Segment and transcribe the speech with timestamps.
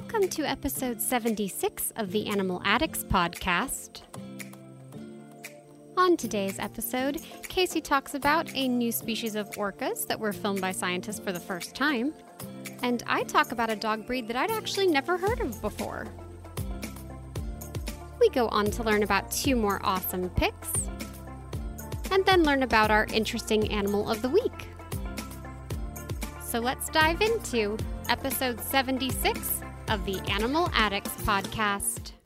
[0.00, 4.02] Welcome to episode 76 of the Animal Addicts podcast.
[5.96, 10.70] On today's episode, Casey talks about a new species of orcas that were filmed by
[10.70, 12.14] scientists for the first time,
[12.84, 16.06] and I talk about a dog breed that I'd actually never heard of before.
[18.20, 20.70] We go on to learn about two more awesome picks,
[22.12, 24.68] and then learn about our interesting animal of the week.
[26.40, 27.76] So let's dive into
[28.08, 29.58] episode 76
[29.90, 32.17] of the Animal Addicts podcast.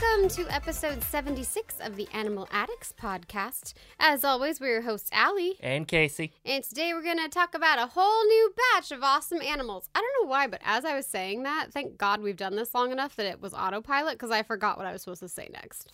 [0.00, 3.72] Welcome to episode 76 of the Animal Addicts podcast.
[3.98, 5.56] As always, we're your hosts, Allie.
[5.60, 6.32] And Casey.
[6.44, 9.88] And today we're going to talk about a whole new batch of awesome animals.
[9.94, 12.74] I don't know why, but as I was saying that, thank God we've done this
[12.74, 15.48] long enough that it was autopilot because I forgot what I was supposed to say
[15.52, 15.92] next.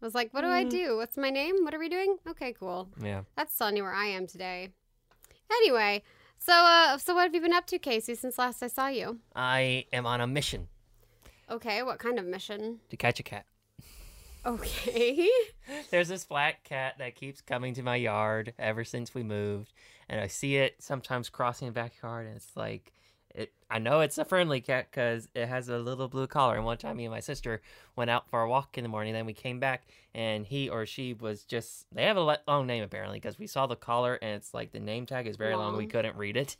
[0.00, 0.96] I was like, what do I do?
[0.96, 1.64] What's my name?
[1.64, 2.18] What are we doing?
[2.28, 2.88] Okay, cool.
[3.02, 3.22] Yeah.
[3.36, 4.68] That's telling you where I am today.
[5.50, 6.02] Anyway,
[6.38, 9.18] so uh, so what have you been up to, Casey, since last I saw you?
[9.34, 10.68] I am on a mission
[11.50, 12.80] Okay, what kind of mission?
[12.90, 13.46] to catch a cat.
[14.44, 15.28] Okay.
[15.90, 19.72] There's this black cat that keeps coming to my yard ever since we moved,
[20.08, 22.92] and I see it sometimes crossing the backyard, and it's like,
[23.36, 23.52] it.
[23.70, 26.56] I know it's a friendly cat because it has a little blue collar.
[26.56, 27.60] And one time, me and my sister
[27.94, 29.12] went out for a walk in the morning.
[29.12, 31.86] Then we came back, and he or she was just.
[31.92, 34.80] They have a long name apparently because we saw the collar, and it's like the
[34.80, 35.76] name tag is very long.
[35.76, 36.56] We couldn't read it,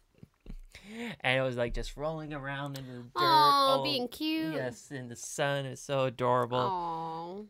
[1.21, 3.11] and it was like just rolling around in the dirt.
[3.17, 4.55] Aw, Oh, being cute.
[4.55, 5.67] Yes, in the sun.
[5.67, 6.59] It's so adorable.
[6.59, 7.43] Aw.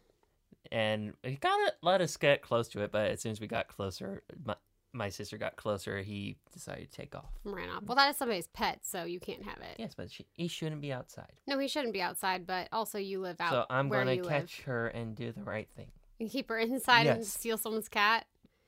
[0.73, 3.47] and he kind of let us get close to it but as soon as we
[3.47, 4.57] got closer my,
[4.93, 7.85] my sister got closer he decided to take off Ran off.
[7.85, 9.77] Well, that is somebody's pet, so you can't have it.
[9.79, 13.21] yes but she, he shouldn't be outside No, he shouldn't be outside, but also you
[13.21, 14.65] live out so i'm gonna catch live.
[14.67, 18.27] her and do the right thing You keep her inside and steal someone's cat.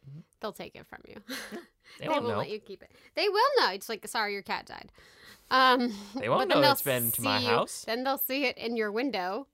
[0.09, 0.23] Mhm.
[0.41, 1.17] They'll take it from you.
[1.99, 2.91] they, they won't won't know let you keep it.
[3.15, 3.71] They will know.
[3.73, 4.91] It's like, sorry, your cat died.
[5.51, 7.85] Um, They won't know it's been to my see you- house.
[7.87, 9.47] Then they'll see it in your window.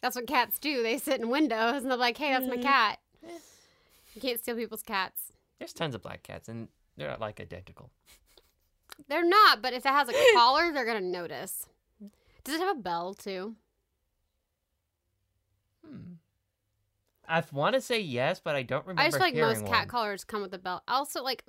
[0.00, 0.82] That's what cats do.
[0.82, 2.62] They sit in windows and they're like, "Hey, that's my Mhm.
[2.62, 2.98] cat."
[4.14, 5.32] You can't steal people's cats.
[5.58, 7.90] there's tons of black cats and they're not like identical
[9.08, 11.66] They're not, but if it has a collar, they're gonna notice.
[12.44, 13.56] Does it have a bell too?
[15.84, 16.14] hmm.
[17.28, 19.80] I want to say yes but i don't remember I just feel like most cat
[19.80, 19.88] one.
[19.88, 20.82] collars come with a bell.
[20.88, 21.44] Also, like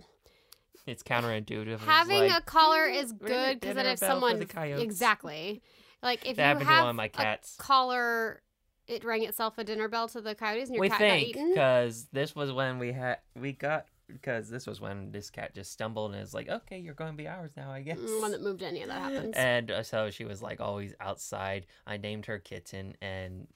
[0.85, 5.61] it's counterintuitive It's having like, a collar is good because then if someone the exactly
[6.03, 8.41] like if that you have one of my a collar,
[8.87, 11.29] it rang itself a dinner bell to the coyotes and your we cat got think
[11.29, 11.49] eaten.
[11.49, 15.71] because this was when we had we got because this was when this cat just
[15.71, 18.31] stumbled and is like okay you're going to be ours now i guess Mm, One
[18.31, 19.33] that moved in, yeah, that happens.
[19.35, 23.47] and uh, so she was like always outside i named her kitten and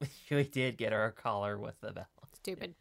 [0.30, 2.74] we did get her a collar with the bell stupid.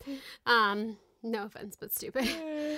[0.45, 2.23] Um, no offense, but stupid.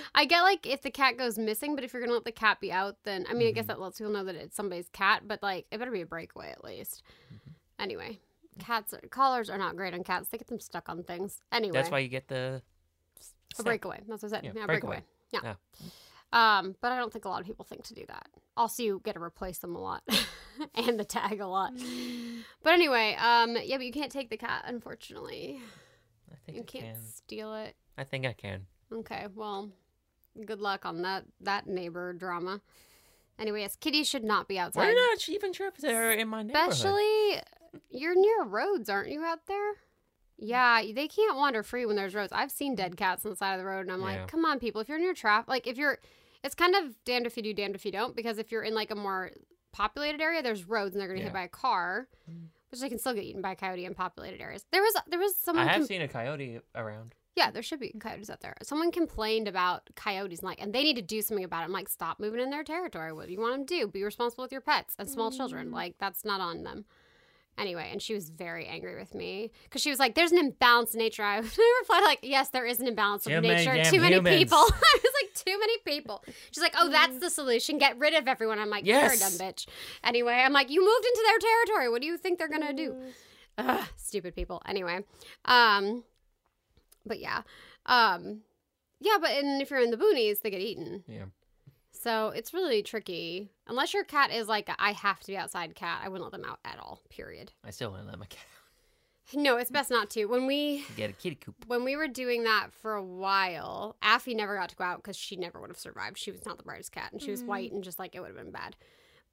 [0.16, 2.60] I get like if the cat goes missing, but if you're gonna let the cat
[2.60, 3.68] be out, then I mean, I guess Mhm.
[3.68, 5.22] that lets people know that it's somebody's cat.
[5.28, 7.04] But like, it better be a breakaway at least.
[7.32, 7.52] Mhm.
[7.78, 8.18] Anyway,
[8.58, 10.28] cats are, collars are not great on cats.
[10.30, 11.38] They get them stuck on things.
[11.52, 12.62] Anyway, that's why you get the
[13.20, 14.00] s- a breakaway.
[14.08, 14.44] That's what I said.
[14.44, 15.02] Yeah, Yeah, breakaway.
[15.32, 15.54] breakaway.
[15.54, 15.54] Yeah.
[16.32, 18.26] Um, but I don't think a lot of people think to do that.
[18.56, 20.02] Also, you get to replace them a lot
[20.74, 21.72] and the tag a lot.
[22.62, 25.60] But anyway, um, yeah, but you can't take the cat, unfortunately.
[26.30, 27.74] i think You i can't can steal it.
[27.96, 29.70] i think i can Okay, well,
[30.44, 32.60] good luck on that that neighbor drama.
[33.38, 34.80] Anyway, yes, kitties should not be outside.
[34.82, 37.40] we're not even sure if they're in my neighborhood Especially,
[37.90, 39.72] you're near roads, aren't you out there?
[40.36, 42.32] Yeah, they can't wander free when there's roads.
[42.34, 44.06] I've seen dead cats on the side of the road, and I'm Yeah.
[44.20, 44.82] like, come on, people.
[44.82, 45.98] If you're near traffic, like if you're,
[46.44, 48.16] it's kind of damned if you do, damned if you don't.
[48.16, 49.30] Because if you're in like a more
[49.72, 52.08] populated area, there's roads, and they're gonna get hit by a car,
[52.70, 54.64] which they can still get eaten by a coyote in populated areas.
[54.72, 55.66] There was there was someone.
[55.66, 58.54] i have com- seen a coyote around yeah, there should be coyotes out there.
[58.62, 61.64] Someone complained about coyotes, and like, and they need to do something about it.
[61.64, 63.12] I'm like, stop moving in their territory.
[63.12, 63.88] What do you want them to do?
[63.88, 65.68] Be responsible with your pets and small children.
[65.68, 65.72] Mm.
[65.72, 66.84] Like, that's not on them.
[67.58, 70.94] Anyway, and she was very angry with me because she was like, "There's an imbalance
[70.94, 71.36] in nature." I
[71.80, 73.74] replied like, "Yes, there is an imbalance Too of many nature.
[73.74, 77.18] damn Too many humans." people." I was like, "Too many people." She's like, "Oh, that's
[77.18, 77.76] the solution.
[77.78, 79.02] Get rid of everyone." I'm like, Yes.
[79.20, 79.66] "You're a dumb bitch."
[80.02, 81.90] Anyway, I'm like, "You moved into their territory.
[81.90, 82.96] What do you think they're gonna do?"
[83.58, 84.62] Ugh, stupid people.
[84.66, 85.00] Anyway,
[85.44, 86.04] um,
[87.04, 87.42] but yeah,
[87.84, 88.40] um,
[88.98, 91.04] yeah, but and if you're in the boonies, they get eaten.
[91.06, 91.24] yeah
[92.02, 93.48] So it's really tricky.
[93.68, 96.48] Unless your cat is like I have to be outside cat, I wouldn't let them
[96.50, 97.00] out at all.
[97.10, 97.52] Period.
[97.64, 98.44] i still wouldn't let my cat
[99.34, 100.26] No, it's best not to.
[100.26, 104.34] When we get a kitty coop when we were doing that for a while, Affy
[104.34, 106.18] never got to go out because she never would have survived.
[106.18, 107.46] She was not the brightest cat, and she was Mm.
[107.46, 108.76] white, and just like it would have been bad.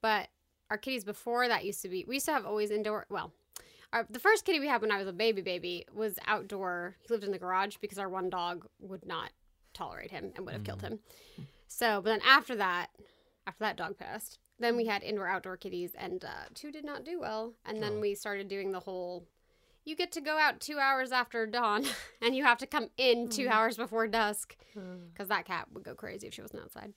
[0.00, 0.28] But
[0.70, 2.04] our kitties before that used to be.
[2.06, 3.04] We used to have always indoor.
[3.10, 3.32] Well,
[3.92, 6.94] Our, the first kitty we had when I was a baby baby was outdoor.
[7.02, 9.32] He lived in the garage because our one dog would not
[9.74, 11.00] tolerate him and would have killed him.
[11.72, 12.88] So, but then after that,
[13.46, 17.04] after that dog passed, then we had indoor outdoor kitties, and uh, two did not
[17.04, 17.54] do well.
[17.64, 18.00] And then Oh.
[18.00, 19.26] we started doing the whole.
[19.84, 21.84] You get to go out two hours after dawn,
[22.22, 25.94] and you have to come in two hours before dusk, because that cat would go
[25.94, 26.92] crazy if she wasn't outside.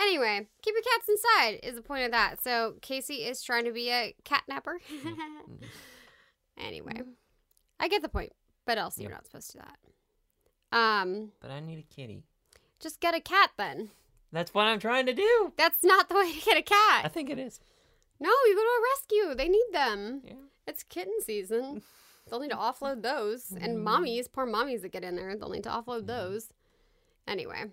[0.00, 2.42] Anyway, keep your cats inside is the point of that.
[2.42, 4.78] So Casey is trying to be a cat napper.
[6.58, 7.02] anyway,
[7.78, 8.32] I get the point,
[8.66, 10.76] but Elsie, you're not supposed to do that.
[10.78, 12.22] Um, But I need a kitty.
[12.80, 13.90] just get a cat then.
[14.32, 15.52] That's what I'm trying to do.
[15.56, 17.04] That's not the way to get a cat.
[17.04, 17.60] I think it is.
[18.18, 19.34] No, you go to a rescue.
[19.36, 20.22] They need them.
[20.24, 20.32] Yeah.
[20.66, 21.82] It's kitten season.
[22.30, 23.52] They'll need to offload those.
[23.60, 23.82] And Mm.
[23.84, 26.52] mommies, poor mommies that get in there, they'll need to offload those.
[27.26, 27.64] Anyway,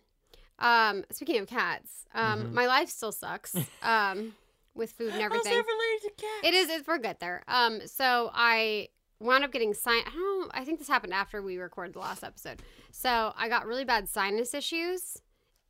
[0.58, 2.52] um, speaking of cats, um, Mhm.
[2.54, 3.56] my life still sucks.
[3.84, 4.36] Um,
[4.76, 5.52] with food and everything.
[5.52, 6.48] related to cats.
[6.48, 6.70] It is.
[6.70, 7.44] It's we'll get there.
[7.48, 8.90] Um, so I
[9.20, 9.94] wound up getting sin.
[10.06, 10.42] I don't.
[10.42, 12.62] know, I think this happened after we recorded the last episode.
[12.92, 15.22] So I got really bad sinus issues,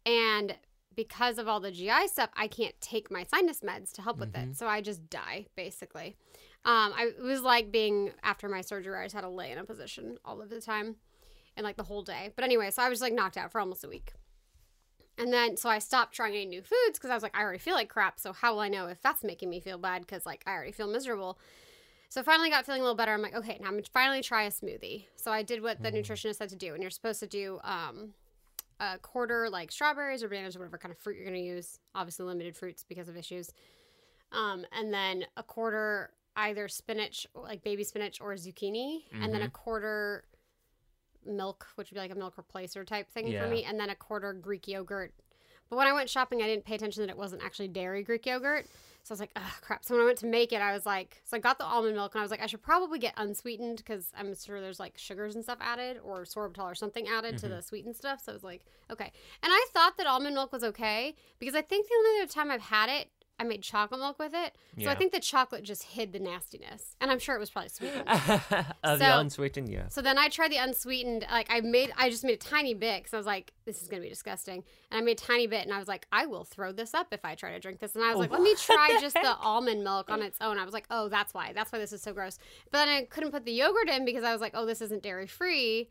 [0.06, 0.56] and
[1.04, 4.36] because of all the GI stuff, I can't take my sinus meds to help with
[4.36, 4.50] it.
[4.50, 4.56] Mhm.
[4.56, 6.18] So I just die basically.
[6.66, 8.98] Um, I it was like being after my surgery.
[9.00, 10.98] I just had to lay in a position all of the time,
[11.56, 12.34] and like the whole day.
[12.36, 14.12] But anyway, so I was like knocked out for almost a week.
[15.18, 17.60] And then, so I stopped trying any new foods because I was like, I already
[17.60, 18.20] feel like crap.
[18.20, 20.02] So how will I know if that's making me feel bad?
[20.02, 21.38] Because like I already feel miserable.
[22.10, 23.14] So finally got feeling a little better.
[23.14, 25.06] I'm like, okay, now I'm gonna finally try a smoothie.
[25.16, 26.02] So I did what the Mhm.
[26.04, 28.14] nutritionist said to do, and you're supposed to do um,
[28.80, 31.80] a quarter like strawberries or bananas or whatever kind of fruit you're gonna use.
[31.96, 33.52] Obviously limited fruits because of issues.
[34.32, 39.50] Um, and then a quarter either spinach, like baby spinach or zucchini, and then a
[39.50, 40.24] quarter
[41.26, 43.44] milk, which would be like a milk replacer type thing Yeah.
[43.44, 45.14] for me, and then a quarter Greek yogurt.
[45.70, 48.26] But when I went shopping, I didn't pay attention that it wasn't actually dairy Greek
[48.26, 48.68] yogurt.
[49.10, 49.84] So I was like, oh, crap.
[49.84, 51.96] So when I went to make it, I was like, so I got the almond
[51.96, 55.00] milk and I was like, I should probably get unsweetened because I'm sure there's like
[55.00, 57.50] sugars and stuff added or sorbitol or something added to Mhm.
[57.50, 58.22] the sweetened stuff.
[58.24, 58.62] So I was like,
[58.92, 59.12] okay.
[59.42, 62.52] And I thought that almond milk was okay because I think the only other time
[62.52, 63.10] I've had it,
[63.40, 64.54] I made chocolate milk with it.
[64.84, 66.96] So I think the chocolate just hid the nastiness.
[67.00, 68.04] And I'm sure it was probably sweetened.
[68.84, 69.88] of the unsweetened, yeah.
[69.88, 71.26] So then I tried the unsweetened.
[71.32, 73.88] Like I made, I just made a tiny bit because I was like, this is
[73.88, 74.64] gonna be disgusting.
[74.92, 77.08] And I made a tiny bit, and I was like, I will throw this up
[77.12, 77.96] if I try to drink this.
[77.96, 80.58] And I was like, let me try the just the almond milk on its own.
[80.58, 81.54] I was like, oh, that's why.
[81.54, 82.40] That's why this is so gross.
[82.72, 85.04] But then I couldn't put the yogurt in because I was like, oh, this isn't
[85.04, 85.90] dairy free.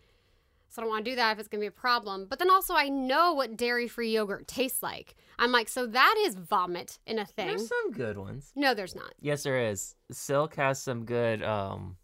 [0.69, 2.26] So I don't want to do that if it's gonna be a problem.
[2.29, 5.15] But then also I know what dairy free yogurt tastes like.
[5.38, 7.49] I'm like, so that is vomit in a thing.
[7.49, 8.53] There's some good ones.
[8.55, 9.15] No, there's not.
[9.20, 9.94] Yes, there is.
[10.11, 11.43] Silk has some good.
[11.43, 11.97] Um,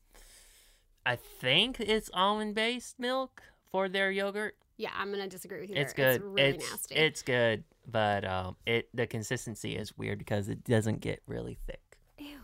[1.04, 4.56] I think it's almond based milk for their yogurt.
[4.76, 5.76] Yeah, I'm gonna disagree with you.
[5.76, 6.12] It's there.
[6.12, 6.16] good.
[6.16, 6.94] It's really it's, nasty.
[6.94, 11.98] It's good, but um, it the consistency is weird because it doesn't get really thick.
[12.18, 12.38] Ew.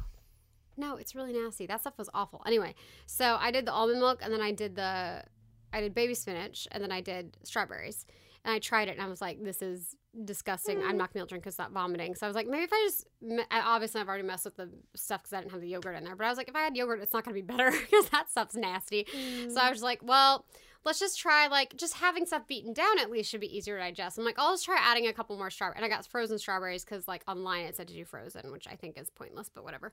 [0.77, 1.67] No, it's really nasty.
[1.67, 2.43] That stuff was awful.
[2.47, 2.75] Anyway,
[3.07, 5.25] so I did the almond milk and then I did the
[5.73, 8.07] I did baby spinach and then I did strawberries.
[8.45, 10.79] And I tried it and I was like, this is disgusting.
[10.83, 10.97] I'm mm.
[10.97, 12.15] not going to drink because stop vomiting.
[12.15, 13.07] So I was like, maybe if I just,
[13.51, 16.17] obviously I've already messed with the stuff because I didn't have the yogurt in there.
[16.17, 18.09] But I was like, if I had yogurt, it's not going to be better because
[18.09, 19.07] that stuff's nasty.
[19.51, 19.71] So I mm.
[19.71, 20.47] was like, well,
[20.85, 23.85] let's just try like just having stuff beaten down at least should be easier to
[23.85, 24.19] digest.
[24.19, 25.77] I'm like, I'll just try adding a couple more strawberries.
[25.77, 28.77] And I got frozen strawberries because like online it said to do frozen, which I
[28.77, 29.93] think is pointless, but whatever.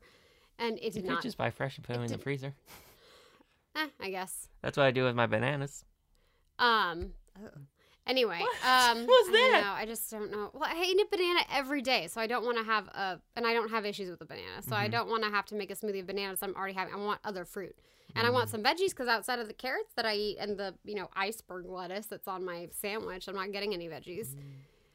[0.60, 1.22] And it You did not.
[1.22, 2.54] just buy fresh and put them in the freezer.
[3.78, 4.48] Eh, I guess.
[4.62, 5.86] That's what I do with my bananas.
[6.60, 7.12] Um.
[8.08, 8.50] Anyway, What?
[8.66, 9.62] um, What's I don't that?
[9.64, 9.72] know.
[9.74, 10.50] I just don't know.
[10.54, 13.46] Well, I eat a banana every day, so I don't want to have a, and
[13.46, 14.92] I don't have issues with the banana, so I Mhm.
[14.92, 16.94] don't want to have to make a smoothie of bananas I'm already having.
[16.94, 17.76] I want other fruit,
[18.16, 18.34] and I Mm.
[18.34, 21.10] want some veggies because outside of the carrots that I eat and the you know
[21.16, 24.34] iceberg lettuce that's on my sandwich, I'm not getting any veggies.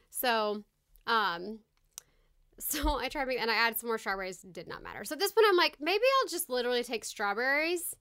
[0.09, 0.63] So,
[1.05, 1.59] um,
[2.59, 4.39] so I tried, making, and I added some more strawberries.
[4.41, 5.03] Did not matter.
[5.05, 7.93] So at this point, I'm like, maybe I'll just literally take strawberries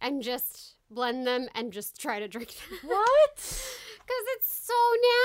[0.00, 2.78] and just blend them and just try to drink them.
[2.90, 3.36] What?
[3.36, 4.74] Because it's so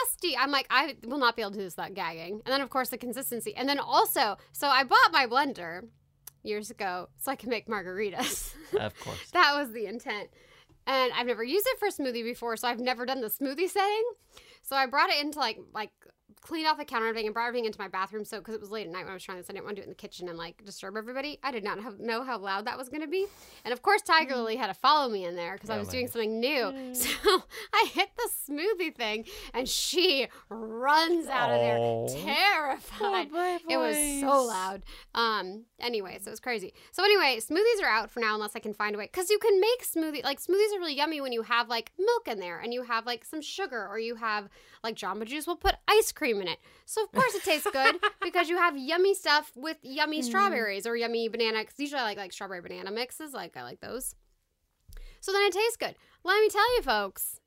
[0.03, 0.35] nasty.
[0.35, 2.41] I'm like, I will not be able to do this without gagging.
[2.45, 3.55] And then, of course, the consistency.
[3.55, 5.83] And then also, so I bought my blender
[6.43, 8.53] years ago so I can make margaritas.
[8.79, 9.31] of course.
[9.31, 10.29] that was the intent.
[10.85, 13.69] And I've never used it for a smoothie before, so I've never done the smoothie
[13.69, 14.03] setting.
[14.63, 15.91] So I brought it into like like
[16.43, 18.25] cleaned off the counter and everything and brought everything into my bathroom.
[18.25, 19.77] So because it was late at night when I was trying this, I didn't want
[19.77, 21.39] to do it in the kitchen and like disturb everybody.
[21.43, 23.25] I did not have, know how loud that was going to be.
[23.65, 25.87] And of course, Tiger Lily had to follow me in there because I Oh was
[25.87, 26.73] my doing something new.
[26.93, 32.07] So I hit the smoothie thing and she runs out of there Oh.
[32.23, 33.29] terrified.
[33.69, 34.83] It was so loud.
[35.15, 35.63] Um.
[35.79, 36.73] Anyway, so it was crazy.
[36.91, 39.05] So anyway, smoothies are out for now unless I can find a way.
[39.11, 42.27] Because you can make smoothie like smoothies are really yummy when you have like milk
[42.27, 44.49] in there and you have like some sugar or you have
[44.83, 46.59] like Jamba Juice will put ice cream cream in it.
[46.85, 50.23] So of course it tastes good because you have yummy stuff with yummy Mm.
[50.25, 51.63] strawberries or yummy banana.
[51.63, 53.33] Cause usually I like like strawberry banana mixes.
[53.33, 54.15] Like I like those.
[55.19, 55.95] So then it tastes good.
[56.23, 57.39] Let me tell you, folks,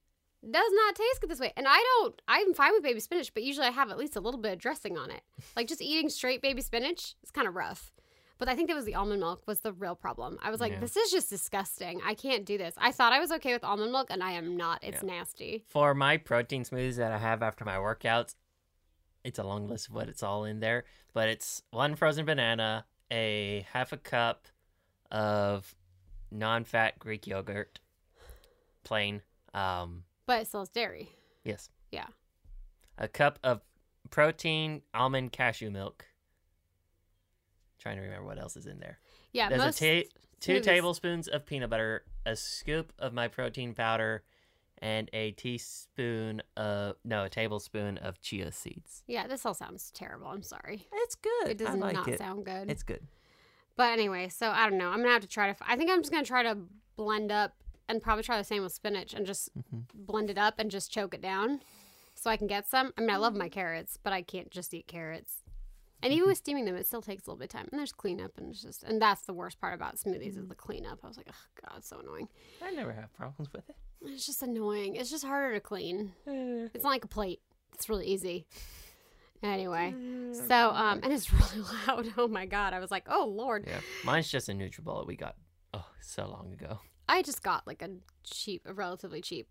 [0.49, 1.52] does not taste good this way.
[1.57, 2.21] And I don't.
[2.28, 4.59] I'm fine with baby spinach, but usually I have at least a little bit of
[4.59, 5.23] dressing on it.
[5.57, 7.93] Like just eating straight baby spinach is kind of rough.
[8.38, 10.38] But I think it was the almond milk was the real problem.
[10.43, 10.81] I was like, Yeah.
[10.81, 12.02] this is just disgusting.
[12.05, 12.75] I can't do this.
[12.76, 14.85] I thought I was okay with almond milk, and I am not.
[14.85, 15.64] It's nasty.
[15.69, 18.35] For my protein smoothies that I have after my workouts,
[19.26, 22.85] it's a long list of what it's all in there, but it's one frozen banana,
[23.11, 24.47] a half a cup
[25.11, 25.75] of
[26.30, 27.80] non-fat Greek yogurt,
[28.85, 29.23] plain.
[29.52, 31.11] Um, But it still has dairy.
[31.45, 31.68] yes.
[31.90, 32.06] Yeah.
[32.99, 33.62] A cup of
[34.11, 36.06] protein almond cashew milk.
[37.80, 38.99] Trying to remember what else is in there.
[39.33, 40.09] Yeah, There's a ta-
[40.40, 44.23] two tablespoons of peanut butter, a scoop of my protein powder,
[44.78, 49.02] and a teaspoon of no, a tablespoon of chia seeds.
[49.06, 50.28] Yeah, this all sounds terrible.
[50.28, 50.87] I'm sorry.
[50.92, 51.49] It's good.
[51.49, 52.18] It does like not it.
[52.18, 52.71] sound good.
[52.71, 53.00] It's good.
[53.76, 54.88] But anyway, so I don't know.
[54.90, 55.50] I'm gonna have to try to.
[55.50, 56.56] f- I think I'm just gonna try to
[56.97, 57.54] blend up
[57.88, 59.85] and probably try the same with spinach and just Mhm.
[59.95, 61.61] blend it up and just choke it down,
[62.14, 62.92] so I can get some.
[62.97, 65.42] I mean, I love my carrots, but I can't just eat carrots.
[66.02, 66.30] And even mm-hmm.
[66.30, 67.68] with steaming them, it still takes a little bit of time.
[67.72, 70.48] And there's cleanup, and it's just, and that's the worst part about smoothies is mm-hmm.
[70.48, 70.98] the cleanup.
[71.02, 72.28] I was like, oh god, so annoying.
[72.62, 73.76] I never have problems with it.
[74.02, 74.96] It's just annoying.
[74.96, 76.12] It's just harder to clean.
[76.26, 76.68] Eh.
[76.74, 77.40] It's not like a plate.
[77.74, 78.46] It's really easy.
[79.42, 82.12] Anyway, eh, so um, and it's really loud.
[82.16, 83.64] Oh my god, I was like, oh lord.
[83.66, 85.36] Yeah, mine's just a NutriBullet we got
[85.74, 86.78] oh so long ago.
[87.08, 87.90] I just got like a
[88.24, 89.48] cheap, a relatively cheap,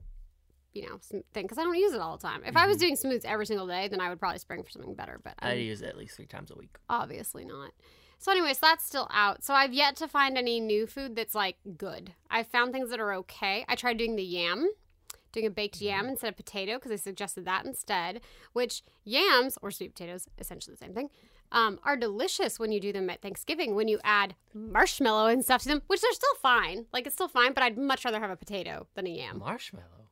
[0.75, 2.43] you know, thing because I don't use it all the time.
[2.45, 2.81] If I was mm-hmm.
[2.81, 5.19] doing smooths every single day, then I would probably spring for something better.
[5.23, 6.75] But I I'm um, use it at least three times a week.
[6.89, 7.71] obviously not.
[8.17, 9.43] So, anyways, that's still out.
[9.43, 12.13] So I've yet to find any new food that's like good.
[12.29, 13.65] I've found things that are okay.
[13.67, 14.69] I tried doing the yam,
[15.31, 16.09] doing a baked yam mm-hmm.
[16.09, 18.21] instead of potato because they suggested that instead.
[18.53, 21.09] Which yams or sweet potatoes, essentially the same thing,
[21.51, 23.75] um, are delicious when you do them at Thanksgiving.
[23.75, 26.85] When you add marshmallow and stuff to them, which they're still fine.
[26.91, 29.39] Like it's still fine, but I'd much rather have a potato than a yam.
[29.39, 30.04] Marshmallow.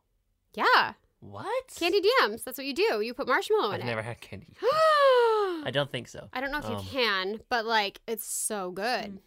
[0.56, 1.68] Yeah, What?
[1.76, 2.44] Candy yams.
[2.44, 3.02] That's what you do.
[3.02, 3.84] You put marshmallow in it.
[3.84, 4.48] I've never had candy.
[4.62, 6.28] I don't think so.
[6.34, 9.20] I don't know if you Um, can, but like it's so good.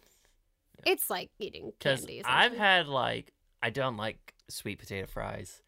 [0.85, 2.21] It's like eating candy.
[2.23, 5.61] I've had like I don't like sweet potato fries.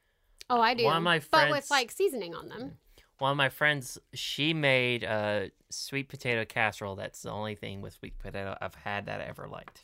[0.50, 0.84] oh, I do.
[0.86, 2.78] one of my but with friends- like seasoning on them.
[3.18, 6.96] One of my friends, she made a sweet potato casserole.
[6.96, 9.82] That's the only thing with sweet potato I've had that I ever liked.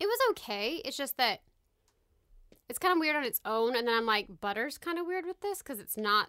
[0.00, 0.80] It was okay.
[0.84, 1.40] It's just that
[2.68, 5.26] it's kind of weird on its own, and then I'm like, butter's kind of weird
[5.26, 6.28] with this because it's not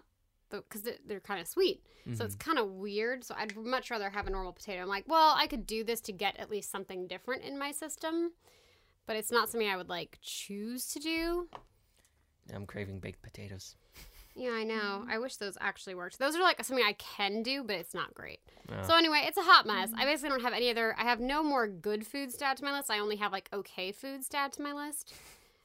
[0.50, 1.82] because they're kind of sweet.
[2.14, 2.50] So it's mm-hmm.
[2.50, 3.22] kind of weird.
[3.22, 4.82] So I'd much rather have a normal potato.
[4.82, 7.70] I'm like, well, I could do this to get at least something different in my
[7.70, 8.32] system,
[9.06, 11.48] but it's not something I would like choose to do.
[12.52, 13.76] I'm craving baked potatoes.
[14.34, 15.04] Yeah, I know.
[15.08, 16.18] I wish those actually worked.
[16.18, 18.40] Those are like something I can do, but it's not great.
[18.70, 18.82] Oh.
[18.82, 19.90] So anyway, it's a hot mess.
[19.92, 20.06] I mm-hmm.
[20.06, 20.96] basically don't have any other.
[20.98, 22.90] I have no more good foods to add to my list.
[22.90, 25.12] I only have like okay foods to add to my list.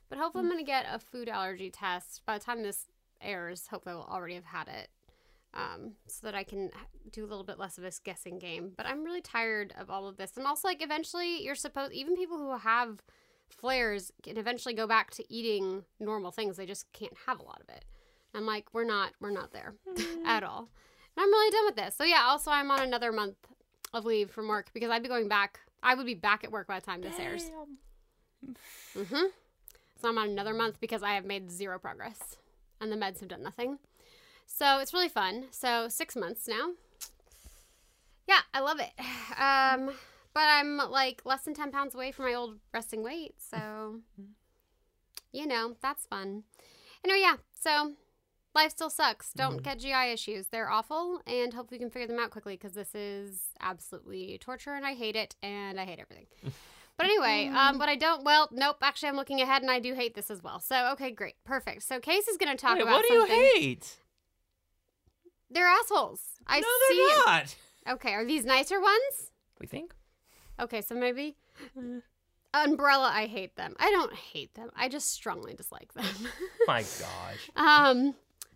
[0.10, 2.88] But hopefully, I'm gonna get a food allergy test by the time this
[3.22, 3.68] airs.
[3.68, 4.90] Hopefully, I will already have had it,
[5.54, 6.72] um, so that I can
[7.12, 8.74] do a little bit less of this guessing game.
[8.76, 12.16] But I'm really tired of all of this, and also like eventually, you're supposed even
[12.16, 13.02] people who have
[13.50, 16.58] flares can eventually go back to eating normal things.
[16.58, 17.86] They just can't have a lot of it.
[18.34, 19.76] I'm like, we're not, we're not there
[20.26, 20.70] at all.
[21.16, 21.96] And I'm really done with this.
[21.96, 23.38] So yeah, also I'm on another month
[23.94, 25.60] of leave from work because I'd be going back.
[25.82, 27.50] I would be back at work by the time this airs.
[28.98, 29.26] Mm-hmm.
[30.02, 32.36] So I'm on another month because I have made zero progress,
[32.82, 33.80] and the meds have done nothing.
[34.46, 35.46] So it's really fun.
[35.52, 36.72] So six months now.
[38.28, 38.92] Yeah, I love it.
[39.38, 39.92] Um,
[40.34, 44.00] but I'm like less than ten pounds away from my old resting weight, so
[45.34, 46.44] you know that's fun.
[47.04, 47.36] Anyway, yeah.
[47.60, 47.94] So
[48.54, 49.34] life still sucks.
[49.34, 50.48] Don't get GI issues.
[50.48, 54.74] They're awful, and hopefully you can figure them out quickly because this is absolutely torture,
[54.74, 56.28] and I hate it, and I hate everything.
[56.98, 58.78] But anyway, um, what I don't, well, nope.
[58.82, 60.60] Actually, I'm looking ahead, and I do hate this as well.
[60.60, 61.84] So okay, great, perfect.
[61.84, 63.98] So Casey's gonna talk Wait, about what do you hate?
[65.50, 66.22] They're assholes.
[66.48, 66.98] I no, see.
[66.98, 67.26] they're it.
[67.26, 67.56] not.
[67.96, 69.32] Okay, are these nicer ones?
[69.60, 69.94] We think.
[70.60, 71.36] Okay, so maybe
[72.54, 73.12] umbrella.
[73.14, 73.76] I hate them.
[73.80, 74.70] I don't hate them.
[74.76, 76.06] I just strongly dislike them.
[76.68, 77.50] My gosh.
[77.56, 78.16] um,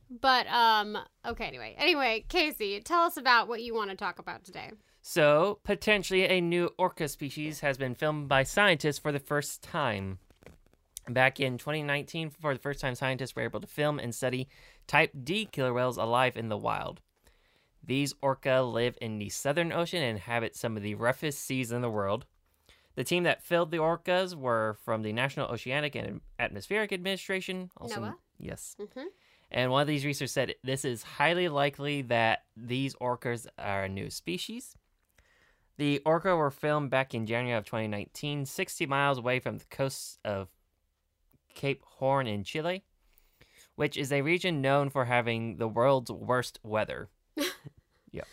[0.09, 1.45] but um, okay.
[1.45, 4.71] Anyway, anyway, Casey, tell us about what you want to talk about today.
[5.01, 10.19] So, potentially a new orca species has been filmed by scientists for the first time.
[11.07, 14.47] Back in 2019, for the first time, scientists were able to film and study
[14.87, 17.01] type D killer whales alive in the wild.
[17.83, 21.81] These orca live in the Southern Ocean and inhabit some of the roughest seas in
[21.81, 22.25] the world.
[22.95, 27.71] The team that filmed the orcas were from the National Oceanic and Atmospheric Administration.
[27.77, 28.15] Also, NOAA?
[28.37, 28.75] Yes.
[28.79, 29.07] Mm-hmm.
[29.51, 33.89] And one of these researchers said this is highly likely that these orcas are a
[33.89, 34.75] new species.
[35.79, 40.19] The orca were filmed back in January of 2019, 60 miles away from the coast
[40.25, 40.49] of
[41.55, 42.83] Cape Horn in Chile,
[43.75, 47.09] which is a region known for having the world's worst weather.
[48.11, 48.23] Yeah.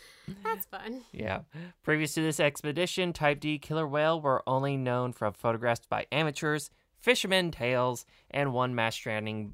[0.43, 1.03] That's fun.
[1.11, 1.41] Yeah.
[1.83, 6.71] Previous to this expedition, Type D killer whale were only known from photographs by amateurs,
[6.99, 9.53] fishermen tales, and one mass stranding,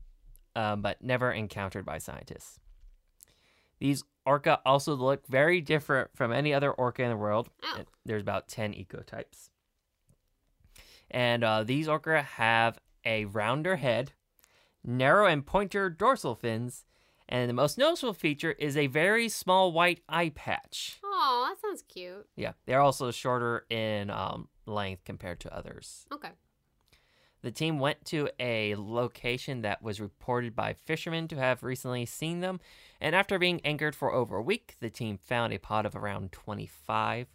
[0.55, 2.57] uh, but never encountered by scientists.
[3.83, 7.49] These orca also look very different from any other orca in the world.
[7.63, 7.79] Oh.
[8.05, 9.49] There's about 10 ecotypes.
[11.11, 14.13] And uh, these orca have a rounder head,
[14.85, 16.85] narrow and pointer dorsal fins,
[17.27, 20.99] and the most noticeable feature is a very small white eye patch.
[21.03, 22.25] Oh, that sounds cute.
[22.37, 26.05] Yeah, they're also shorter in um, length compared to others.
[26.09, 26.29] Okay.
[27.43, 32.39] The team went to a location that was reported by fishermen to have recently seen
[32.39, 32.61] them,
[33.03, 36.31] and after being anchored for over a week, the team found a pod of around
[36.31, 37.27] 25.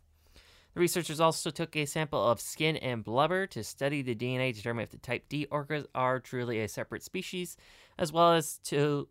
[0.73, 4.57] The researchers also took a sample of skin and blubber to study the DNA to
[4.57, 7.59] determine if the type D orcas are truly a separate species,
[7.99, 9.09] as well as to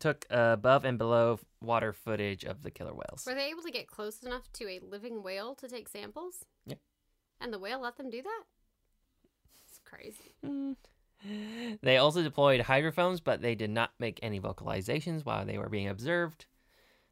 [0.00, 3.24] took above and below water footage of the killer whales.
[3.24, 6.44] Were they able to get close enough to a living whale to take samples?
[6.66, 6.74] Yeah.
[7.40, 8.42] And the whale let them do that?
[9.68, 10.34] It's crazy.
[10.44, 10.74] Mm.
[11.82, 15.88] They also deployed hydrophones, but they did not make any vocalizations while they were being
[15.88, 16.46] observed.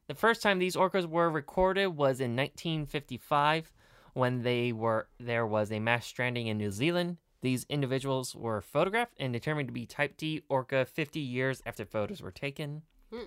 [0.07, 3.71] The first time these orcas were recorded was in 1955
[4.13, 7.17] when they were there was a mass stranding in New Zealand.
[7.41, 12.21] These individuals were photographed and determined to be type D orca 50 years after photos
[12.21, 12.83] were taken.
[13.11, 13.25] Hmm.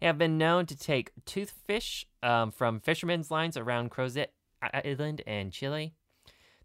[0.00, 4.28] They have been known to take toothfish um, from fishermen's lines around Crozet
[4.62, 5.94] Island and Chile.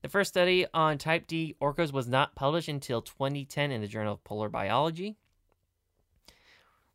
[0.02, 4.14] The first study on type D orcas was not published until 2010 in the Journal
[4.14, 5.18] of Polar Biology.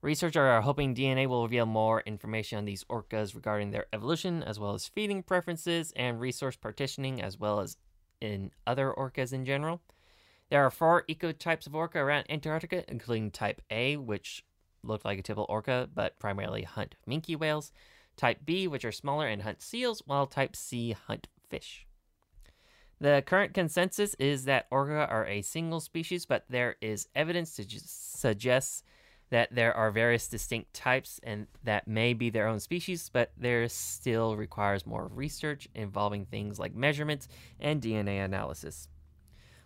[0.01, 4.59] Researchers are hoping DNA will reveal more information on these orcas regarding their evolution, as
[4.59, 7.77] well as feeding preferences and resource partitioning, as well as
[8.23, 9.83] in other orcas in general.
[10.51, 14.45] There are four ecotypes of orca around Antarctica, including type A, which
[14.83, 17.71] look like a typical orca but primarily hunt minke whales,
[18.17, 21.87] type B, which are smaller and hunt seals, while type C hunt fish.
[23.05, 27.67] The current consensus is that orca are a single species, but there is evidence to
[27.69, 28.83] suggest
[29.29, 33.69] that there are various distinct types and that may be their own species, but there
[33.69, 37.29] still requires more research involving things like measurements
[37.61, 38.89] and DNA analysis.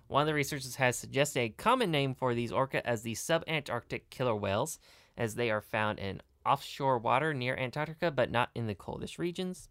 [0.08, 4.10] One of the researchers has suggested a common name for these orca as the subantarctic
[4.10, 4.80] killer whales,
[5.16, 9.68] as they are found in offshore water near Antarctica but not in the coldest regions.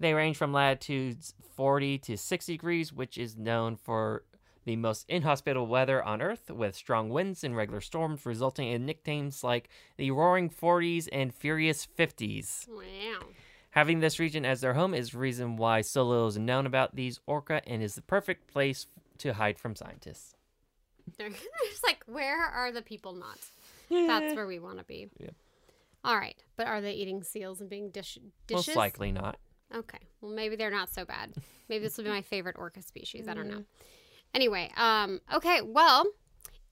[0.00, 4.24] They range from latitudes 40 to 60 degrees, which is known for
[4.64, 9.42] the most inhospitable weather on Earth, with strong winds and regular storms, resulting in nicknames
[9.42, 12.68] like the Roaring 40s and Furious 50s.
[12.68, 13.26] Wow.
[13.70, 16.94] Having this region as their home is the reason why so little is known about
[16.96, 18.86] these orca and is the perfect place
[19.18, 20.34] to hide from scientists.
[21.16, 21.30] They're
[21.70, 23.38] just like, where are the people not?
[23.90, 25.08] That's where we want to be.
[25.18, 25.30] Yeah.
[26.04, 26.36] All right.
[26.56, 28.68] But are they eating seals and being dish- dishes?
[28.68, 29.38] Most likely not.
[29.74, 29.98] Okay.
[30.20, 31.32] Well, maybe they're not so bad.
[31.68, 33.28] Maybe this will be my favorite orca species.
[33.28, 33.64] I don't know.
[34.34, 36.06] Anyway, um, okay, well,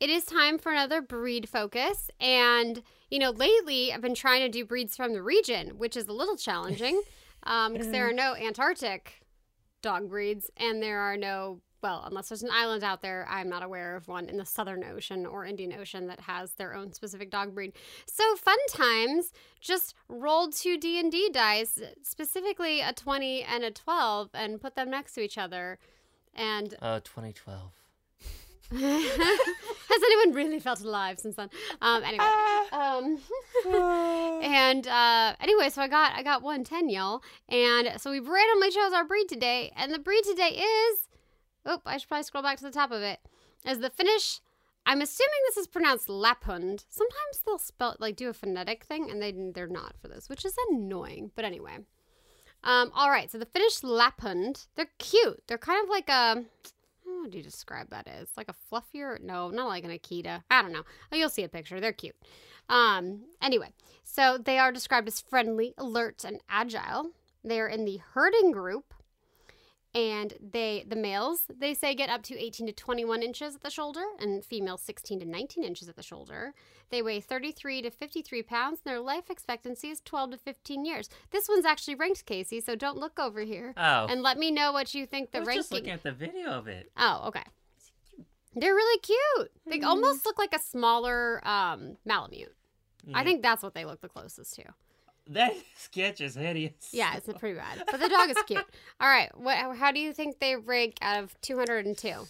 [0.00, 2.10] it is time for another breed focus.
[2.18, 6.06] And, you know, lately I've been trying to do breeds from the region, which is
[6.06, 7.02] a little challenging
[7.42, 9.20] because there are no Antarctic
[9.82, 13.62] dog breeds and there are no, well, unless there's an island out there, I'm not
[13.62, 17.30] aware of one in the Southern Ocean or Indian Ocean that has their own specific
[17.30, 17.74] dog breed.
[18.06, 24.60] So fun times just rolled two D&D dice, specifically a 20 and a 12 and
[24.60, 25.78] put them next to each other.
[26.34, 27.72] And Uh, 2012.
[28.72, 31.48] has anyone really felt alive since then?
[31.80, 32.24] Um, anyway,
[32.72, 33.18] um,
[34.42, 38.70] and uh, anyway, so I got I got one ten, y'all, and so we randomly
[38.70, 41.05] chose our breed today, and the breed today is,
[41.66, 43.20] oh, I should probably scroll back to the top of it.
[43.64, 44.40] As the Finnish.
[44.88, 46.84] I'm assuming this is pronounced Lapphund.
[46.88, 50.44] Sometimes they'll spell like do a phonetic thing, and they they're not for this, which
[50.44, 51.32] is annoying.
[51.34, 51.78] But anyway,
[52.62, 53.28] um, all right.
[53.28, 55.42] So the Finnish Lapphund, they're cute.
[55.48, 56.44] They're kind of like a
[57.06, 58.28] how would you describe that as?
[58.36, 59.20] Like a fluffier?
[59.20, 60.42] No, not like an Akita.
[60.50, 60.84] I don't know.
[61.12, 61.80] Oh, you'll see a picture.
[61.80, 62.16] They're cute.
[62.68, 67.10] Um, anyway, so they are described as friendly, alert, and agile.
[67.44, 68.92] They are in the herding group,
[69.96, 73.70] and they the males they say get up to 18 to 21 inches at the
[73.70, 76.52] shoulder, and females 16 to 19 inches at the shoulder.
[76.90, 81.08] They weigh 33 to 53 pounds, and their life expectancy is 12 to 15 years.
[81.30, 82.60] This one's actually ranked, Casey.
[82.60, 84.06] So don't look over here, Oh.
[84.08, 85.58] and let me know what you think the I was ranking.
[85.60, 86.92] just looking at the video of it.
[86.96, 87.42] Oh, okay.
[88.54, 89.50] They're really cute.
[89.66, 89.86] They Mhm.
[89.86, 92.54] almost look like a smaller um, Malamute.
[93.14, 94.64] I think that's what they look the closest to.
[95.28, 96.72] That sketch is hideous.
[96.92, 97.82] Yeah, it's pretty bad.
[97.90, 98.64] But the dog is cute.
[99.00, 99.30] All right.
[99.36, 99.76] What?
[99.76, 102.26] How do you think they rank out of 202?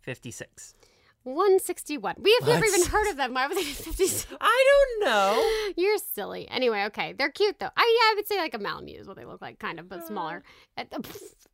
[0.00, 0.74] 56.
[1.24, 2.14] 161.
[2.18, 3.34] We have never even heard of them.
[3.34, 4.26] Why would they be 56?
[4.40, 4.64] I
[5.00, 5.72] don't know.
[5.76, 6.48] You're silly.
[6.48, 7.12] Anyway, okay.
[7.12, 7.68] They're cute, though.
[7.76, 9.88] I, yeah, I would say like a Malamute is what they look like, kind of,
[9.88, 10.42] but smaller.
[10.76, 11.00] And, uh,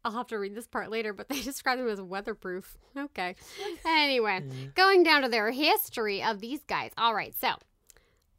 [0.05, 2.77] I'll have to read this part later, but they describe them as weatherproof.
[2.97, 3.35] Okay.
[3.85, 6.93] Anyway, going down to their history of these guys.
[6.97, 7.55] All right, so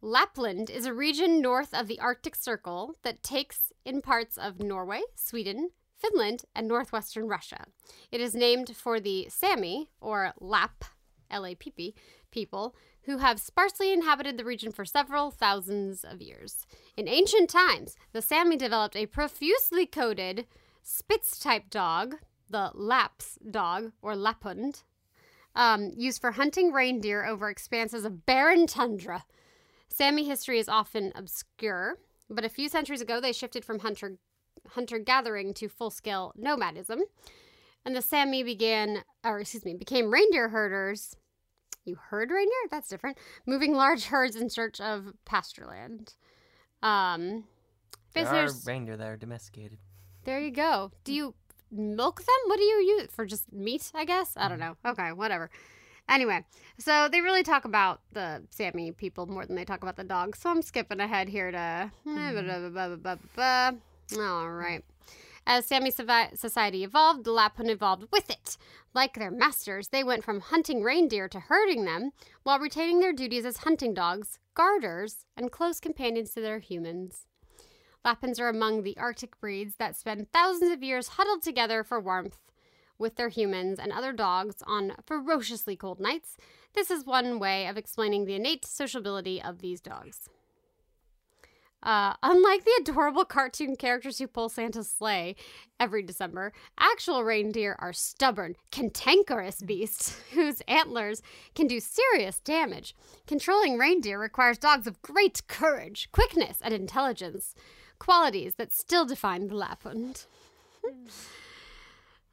[0.05, 5.01] Lapland is a region north of the Arctic Circle that takes in parts of Norway,
[5.15, 7.65] Sweden, Finland, and northwestern Russia.
[8.11, 10.85] It is named for the Sami, or Lap,
[11.31, 11.95] L A P P,
[12.29, 16.67] people who have sparsely inhabited the region for several thousands of years.
[16.95, 20.45] In ancient times, the Sami developed a profusely coated
[20.83, 24.83] Spitz type dog, the Laps dog, or Lapphund,
[25.55, 29.25] um, used for hunting reindeer over expanses of barren tundra.
[29.97, 31.97] Sami history is often obscure,
[32.29, 34.17] but a few centuries ago they shifted from hunter
[34.71, 36.99] hunter gathering to full scale nomadism,
[37.85, 41.15] and the Sami began, or excuse me, became reindeer herders.
[41.85, 42.67] You herd reindeer?
[42.71, 43.17] That's different.
[43.45, 46.15] Moving large herds in search of pasture land.
[46.83, 47.45] Um,
[48.13, 49.77] There are reindeer that are domesticated.
[50.25, 50.91] there you go.
[51.05, 51.35] Do you
[51.71, 52.35] milk them?
[52.47, 53.91] What do you use for just meat?
[53.95, 54.75] I guess I don't know.
[54.85, 55.49] Okay, whatever.
[56.07, 56.45] Anyway,
[56.77, 60.39] so they really talk about the Sami people more than they talk about the dogs.
[60.39, 61.91] So I'm skipping ahead here to.
[62.07, 62.17] Mm-hmm.
[62.17, 62.31] Eh,
[64.19, 64.83] All right.
[65.47, 68.57] As Sami society evolved, the Lapphund evolved with it.
[68.95, 72.11] Like their masters, they went from hunting reindeer to herding them,
[72.43, 77.27] while retaining their duties as hunting dogs, garters, and close companions to their humans.
[78.03, 82.37] Lapphunds are among the Arctic breeds that spend thousands of years huddled together for warmth
[82.97, 86.37] with their humans and other dogs on ferociously cold nights.
[86.73, 90.29] This is one way of explaining the innate sociability of these dogs.
[91.85, 95.35] Uh, unlike the adorable cartoon characters who pull Santa's sleigh
[95.79, 101.21] every December, actual reindeer are stubborn, cantankerous beasts whose antlers
[101.53, 102.95] can do serious damage.
[103.27, 107.53] Controlling reindeer requires dogs of great courage, quickness, and intelligence,
[107.99, 110.25] qualities that still define the Lapphund.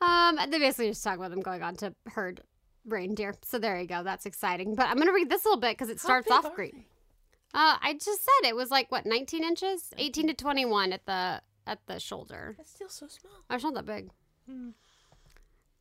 [0.03, 2.41] um, they basically just talk about them going on to herd
[2.85, 3.35] reindeer.
[3.43, 4.03] So there you go.
[4.03, 4.75] That's exciting.
[4.75, 6.73] But I'm going to read this a little bit because it starts off they?
[7.55, 11.43] Uh, I just said it was like what 19 inches, 18 to 21 at the
[11.67, 12.55] at the shoulder.
[12.57, 13.33] That's still so small.
[13.51, 14.11] Oh, it's not that big.
[14.49, 14.71] Hmm.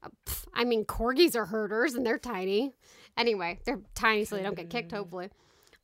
[0.04, 2.74] Uh, pff, I mean, corgis are herders and they're tiny.
[3.18, 4.92] Anyway, they're tiny so they don't get kicked.
[4.92, 5.30] Hopefully.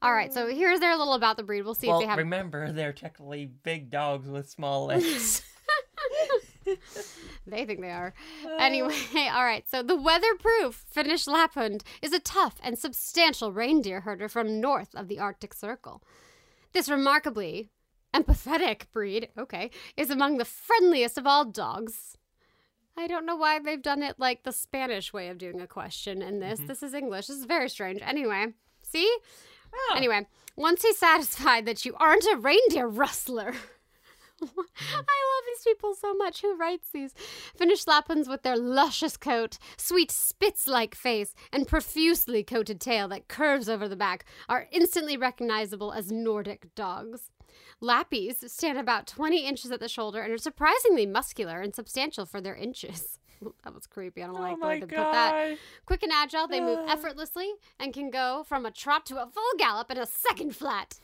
[0.01, 1.63] All right, so here's their little about the breed.
[1.63, 2.19] We'll see well, if they have.
[2.19, 5.41] remember, they're technically big dogs with small legs.
[7.47, 8.13] they think they are.
[8.45, 8.57] Uh.
[8.59, 9.67] Anyway, all right.
[9.69, 15.07] So the weatherproof Finnish Lapphund is a tough and substantial reindeer herder from north of
[15.07, 16.03] the Arctic Circle.
[16.73, 17.69] This remarkably
[18.13, 22.17] empathetic breed, okay, is among the friendliest of all dogs.
[22.97, 26.21] I don't know why they've done it like the Spanish way of doing a question
[26.21, 26.59] in this.
[26.59, 26.67] Mm-hmm.
[26.67, 27.27] This is English.
[27.27, 27.99] This is very strange.
[28.01, 28.47] Anyway,
[28.81, 29.17] see?
[29.73, 29.93] Oh.
[29.95, 33.53] Anyway, once he's satisfied that you aren't a reindeer rustler.
[34.41, 36.41] I love these people so much.
[36.41, 37.13] Who writes these?
[37.55, 43.27] Finnish Lapphunds with their luscious coat, sweet spitz like face, and profusely coated tail that
[43.27, 47.31] curves over the back are instantly recognizable as Nordic dogs.
[47.81, 52.41] Lappies stand about 20 inches at the shoulder and are surprisingly muscular and substantial for
[52.41, 53.19] their inches.
[53.63, 54.23] That was creepy.
[54.23, 55.57] I don't oh like the way oh they put that.
[55.85, 59.51] Quick and agile, they move effortlessly and can go from a trot to a full
[59.59, 60.99] gallop in a second flat.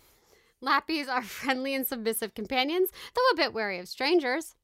[0.63, 4.55] Lappies are friendly and submissive companions, though a bit wary of strangers.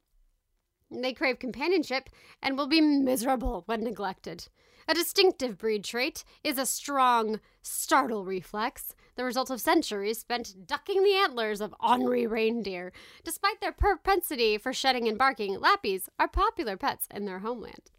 [0.89, 2.09] They crave companionship
[2.41, 4.47] and will be miserable when neglected.
[4.87, 11.03] A distinctive breed trait is a strong startle reflex, the result of centuries spent ducking
[11.03, 12.91] the antlers of ornery reindeer.
[13.23, 17.91] Despite their propensity for shedding and barking, Lappies are popular pets in their homeland.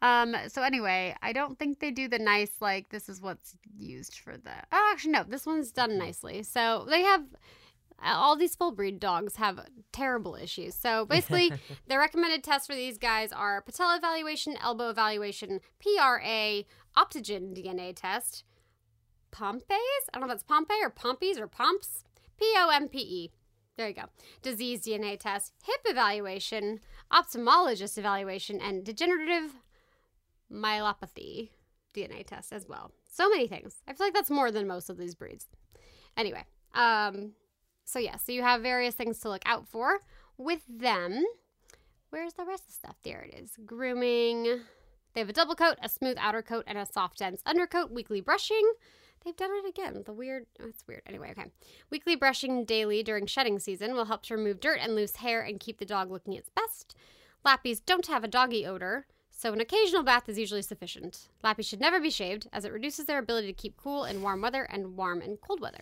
[0.00, 4.20] Um, so anyway, I don't think they do the nice like this is what's used
[4.20, 6.42] for the oh, actually no, this one's done nicely.
[6.44, 7.24] So they have
[8.00, 10.74] all these full breed dogs have terrible issues.
[10.74, 11.52] So basically
[11.88, 16.62] the recommended tests for these guys are patella evaluation, elbow evaluation, PRA,
[16.96, 18.44] Optigen DNA test,
[19.32, 19.72] Pompe's?
[19.72, 22.04] I don't know if that's Pompeii or Pompeys or Pomps.
[22.38, 23.30] P O M P E.
[23.76, 24.04] There you go.
[24.42, 26.80] Disease DNA test, hip evaluation,
[27.12, 29.54] ophthalmologist evaluation, and degenerative
[30.52, 31.50] myelopathy
[31.94, 32.92] DNA test as well.
[33.10, 33.76] So many things.
[33.86, 35.46] I feel like that's more than most of these breeds.
[36.16, 37.32] Anyway, um,
[37.84, 40.00] so yeah, so you have various things to look out for
[40.36, 41.24] with them.
[42.10, 42.96] Where's the rest of the stuff?
[43.02, 43.52] There it is.
[43.66, 44.60] Grooming.
[45.14, 47.90] They have a double coat, a smooth outer coat, and a soft, dense undercoat.
[47.90, 48.72] Weekly brushing.
[49.24, 50.04] They've done it again.
[50.06, 50.46] The weird.
[50.60, 51.02] Oh, it's weird.
[51.06, 51.50] Anyway, okay.
[51.90, 55.60] Weekly brushing daily during shedding season will help to remove dirt and loose hair and
[55.60, 56.94] keep the dog looking its best.
[57.44, 59.06] Lappies don't have a doggy odor,
[59.38, 61.28] so an occasional bath is usually sufficient.
[61.44, 64.42] Lappies should never be shaved, as it reduces their ability to keep cool in warm
[64.42, 65.78] weather and warm in cold weather.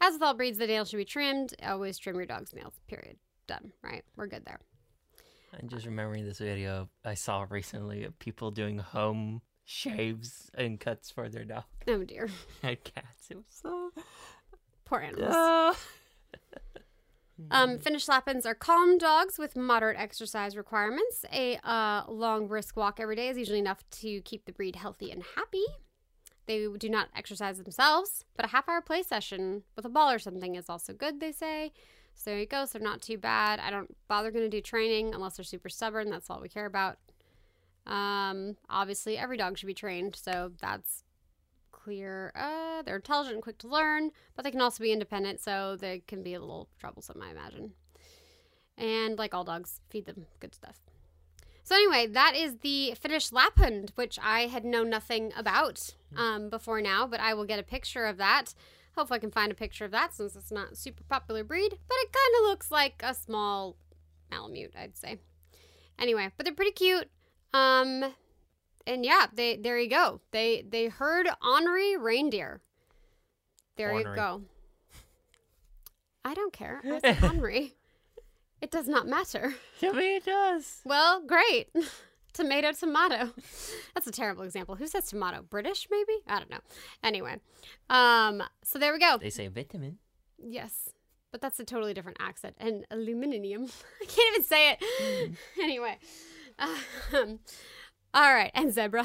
[0.00, 1.54] As with all breeds, the nails should be trimmed.
[1.64, 2.74] Always trim your dog's nails.
[2.88, 3.18] Period.
[3.46, 3.72] Done.
[3.84, 4.02] Right?
[4.16, 4.58] We're good there.
[5.56, 11.08] I'm just remembering this video I saw recently of people doing home shaves and cuts
[11.08, 12.28] for their dog Oh dear.
[12.64, 13.28] and cats.
[13.30, 13.92] It was so.
[14.84, 15.30] Poor animals.
[15.32, 15.76] Oh.
[17.50, 21.24] Um, Finnish Lapphunds are calm dogs with moderate exercise requirements.
[21.32, 25.10] A uh, long, brisk walk every day is usually enough to keep the breed healthy
[25.10, 25.64] and happy.
[26.46, 30.18] They do not exercise themselves, but a half hour play session with a ball or
[30.18, 31.72] something is also good, they say.
[32.14, 32.64] So there you go.
[32.64, 33.60] So they're not too bad.
[33.60, 36.10] I don't bother going to do training unless they're super stubborn.
[36.10, 36.98] That's all we care about.
[37.86, 41.04] Um, obviously, every dog should be trained, so that's
[41.82, 42.32] clear.
[42.34, 46.02] Uh, they're intelligent and quick to learn, but they can also be independent, so they
[46.06, 47.72] can be a little troublesome, I imagine.
[48.76, 50.80] And like all dogs, feed them good stuff.
[51.64, 56.80] So anyway, that is the Finnish Lapphund, which I had known nothing about um, before
[56.80, 58.54] now, but I will get a picture of that.
[58.96, 61.70] Hopefully, I can find a picture of that since it's not a super popular breed,
[61.70, 63.76] but it kind of looks like a small
[64.30, 65.18] Malamute, I'd say.
[65.98, 67.10] Anyway, but they're pretty cute.
[67.54, 68.14] Um,
[68.86, 70.20] and yeah, they there you go.
[70.30, 72.60] They they heard ornery reindeer.
[73.76, 74.42] There you go.
[76.24, 76.80] I don't care.
[76.84, 77.74] I said ornery.
[78.60, 79.54] It does not matter.
[79.80, 80.82] To me, it does.
[80.84, 81.68] Well, great.
[82.32, 83.32] tomato, tomato.
[83.94, 84.76] That's a terrible example.
[84.76, 85.42] Who says tomato?
[85.42, 86.20] British, maybe?
[86.28, 86.60] I don't know.
[87.02, 87.36] Anyway,
[87.90, 89.18] um, so there we go.
[89.20, 89.98] They say vitamin.
[90.38, 90.90] Yes,
[91.30, 92.56] but that's a totally different accent.
[92.58, 93.64] And aluminium.
[94.02, 95.32] I can't even say it.
[95.62, 95.98] anyway,
[96.58, 97.40] um,
[98.14, 99.04] all right, and zebra.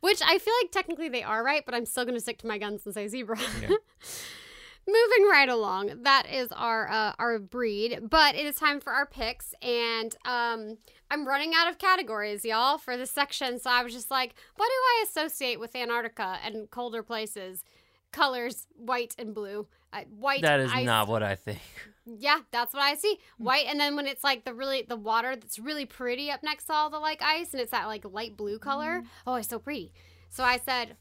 [0.00, 2.46] Which I feel like technically they are right, but I'm still going to stick to
[2.46, 3.38] my guns and say zebra.
[3.60, 3.68] Yeah.
[4.88, 9.04] Moving right along, that is our uh, our breed, but it is time for our
[9.04, 10.78] picks, and um,
[11.10, 13.58] I'm running out of categories, y'all, for this section.
[13.58, 17.64] So I was just like, what do I associate with Antarctica and colder places?
[18.12, 19.66] Colors, white and blue.
[19.92, 20.42] Uh, white.
[20.42, 21.58] That is ice- not what I think.
[22.06, 23.18] Yeah, that's what I see.
[23.38, 23.44] Hmm.
[23.44, 26.64] White, and then when it's like the really the water that's really pretty up next
[26.64, 29.00] to all the like ice, and it's that like light blue color.
[29.00, 29.06] Mm-hmm.
[29.26, 29.92] Oh, it's so pretty.
[30.30, 30.96] So I said,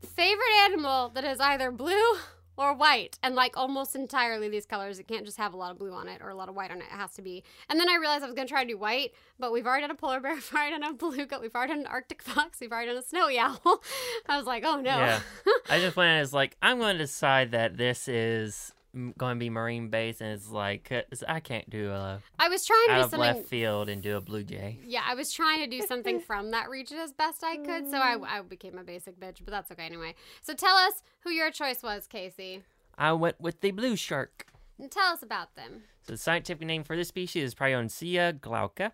[0.00, 2.16] favorite animal that is either blue
[2.56, 4.98] or white, and like almost entirely these colors.
[4.98, 6.70] It can't just have a lot of blue on it or a lot of white
[6.70, 6.84] on it.
[6.84, 7.42] It has to be.
[7.68, 9.90] And then I realized I was gonna try to do white, but we've already done
[9.90, 12.70] a polar bear, we've already done a beluga, we've already done an Arctic fox, we've
[12.70, 13.60] already done a snowy owl.
[14.28, 14.96] I was like, oh no.
[14.96, 15.20] Yeah.
[15.70, 19.50] I just went as like I'm going to decide that this is going to be
[19.50, 22.92] marine based, and it's like uh, 'cause I can't do a I was trying to
[22.92, 23.20] out do something.
[23.20, 24.80] left field and do a blue jay.
[24.84, 27.98] Yeah, I was trying to do something from that region as best I could, so
[27.98, 28.24] I, mm.
[28.26, 30.14] I became a basic bitch, but that's okay anyway.
[30.42, 32.62] So tell us who your choice was, Casey.
[32.98, 34.46] I went with the blue shark.
[34.78, 35.82] And tell us about them.
[36.02, 38.92] So the scientific name for this species is Prionace glauca.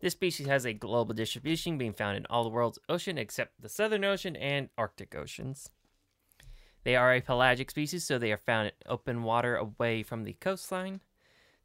[0.00, 3.68] This species has a global distribution, being found in all the world's ocean except the
[3.68, 5.70] Southern Ocean and Arctic oceans.
[6.86, 10.34] They are a pelagic species, so they are found in open water away from the
[10.34, 11.00] coastline.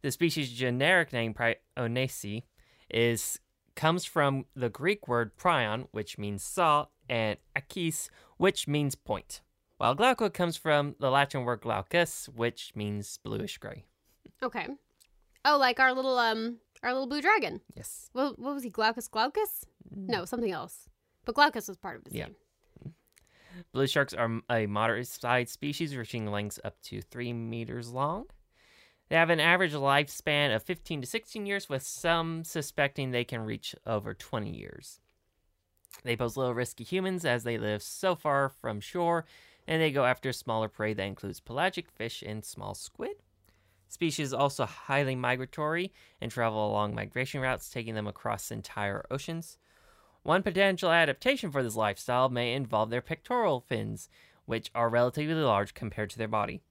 [0.01, 2.41] The species' generic name, Prionace,
[2.89, 3.39] is
[3.75, 9.41] comes from the Greek word prion, which means saw, and achis, which means point.
[9.77, 13.86] While glauca comes from the Latin word glaucus, which means bluish gray.
[14.41, 14.69] Okay.
[15.45, 17.62] Oh, like our little um our little blue dragon.
[17.75, 18.10] Yes.
[18.13, 18.71] What, what was he?
[18.71, 19.65] Glaucus Glaucus?
[19.95, 20.89] No, something else.
[21.25, 22.25] But Glaucus was part of his Yeah.
[22.25, 22.36] name.
[23.72, 28.26] Blue sharks are a moderate sized species, reaching lengths up to 3 meters long.
[29.10, 33.42] They have an average lifespan of 15 to 16 years, with some suspecting they can
[33.42, 35.02] reach over 20 years.
[36.04, 39.26] They pose little risk to humans as they live so far from shore,
[39.68, 43.18] and they go after smaller prey that includes pelagic fish and small squid.
[43.90, 49.58] Species also highly migratory and travel along migration routes, taking them across entire oceans.
[50.23, 54.07] One potential adaptation for this lifestyle may involve their pectoral fins,
[54.45, 56.62] which are relatively large compared to their body.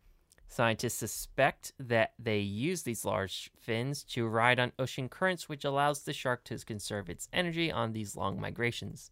[0.46, 6.02] Scientists suspect that they use these large fins to ride on ocean currents, which allows
[6.02, 9.10] the shark to conserve its energy on these long migrations.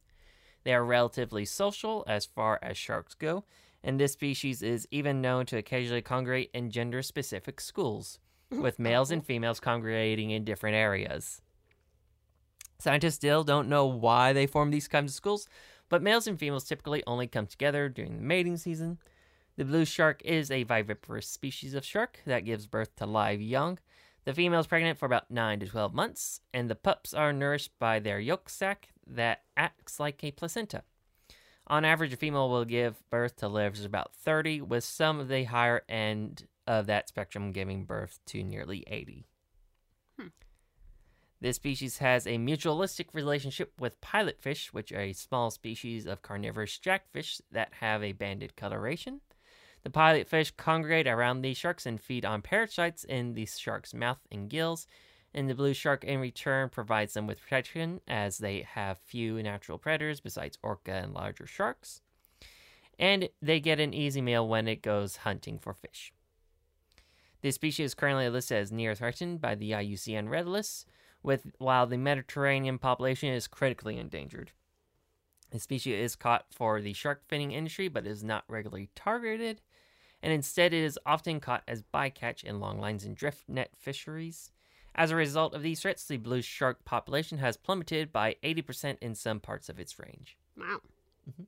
[0.64, 3.44] They are relatively social as far as sharks go,
[3.82, 8.18] and this species is even known to occasionally congregate in gender specific schools,
[8.50, 9.24] with males and oh.
[9.24, 11.40] females congregating in different areas.
[12.80, 15.48] Scientists still don't know why they form these kinds of schools,
[15.88, 18.98] but males and females typically only come together during the mating season.
[19.56, 23.78] The blue shark is a viviparous species of shark that gives birth to live young.
[24.24, 27.72] The female is pregnant for about 9 to 12 months, and the pups are nourished
[27.80, 30.82] by their yolk sac that acts like a placenta.
[31.66, 35.44] On average, a female will give birth to litters about 30, with some of the
[35.44, 39.26] higher end of that spectrum giving birth to nearly 80.
[41.40, 46.78] This species has a mutualistic relationship with pilotfish, which are a small species of carnivorous
[46.78, 49.20] jackfish that have a banded coloration.
[49.84, 54.50] The pilotfish congregate around these sharks and feed on parasites in the shark's mouth and
[54.50, 54.88] gills.
[55.32, 59.78] And the blue shark, in return, provides them with protection as they have few natural
[59.78, 62.00] predators besides orca and larger sharks.
[62.98, 66.12] And they get an easy meal when it goes hunting for fish.
[67.42, 70.86] This species is currently listed as near threatened by the IUCN Red List,
[71.28, 74.50] with while the Mediterranean population is critically endangered.
[75.50, 79.60] The species is caught for the shark finning industry, but is not regularly targeted,
[80.22, 84.52] and instead it is often caught as bycatch in long lines and drift net fisheries.
[84.94, 89.14] As a result of these threats, the blue shark population has plummeted by 80% in
[89.14, 90.38] some parts of its range.
[90.56, 90.80] Wow.
[91.28, 91.46] Mhm.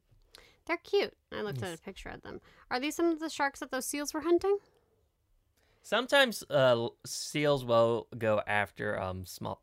[0.66, 1.14] They're cute.
[1.33, 2.43] I looked at a picture of them.
[2.71, 4.59] Are these some of the sharks that those seals were hunting?
[5.83, 9.62] Sometimes uh, seals will go after um, small,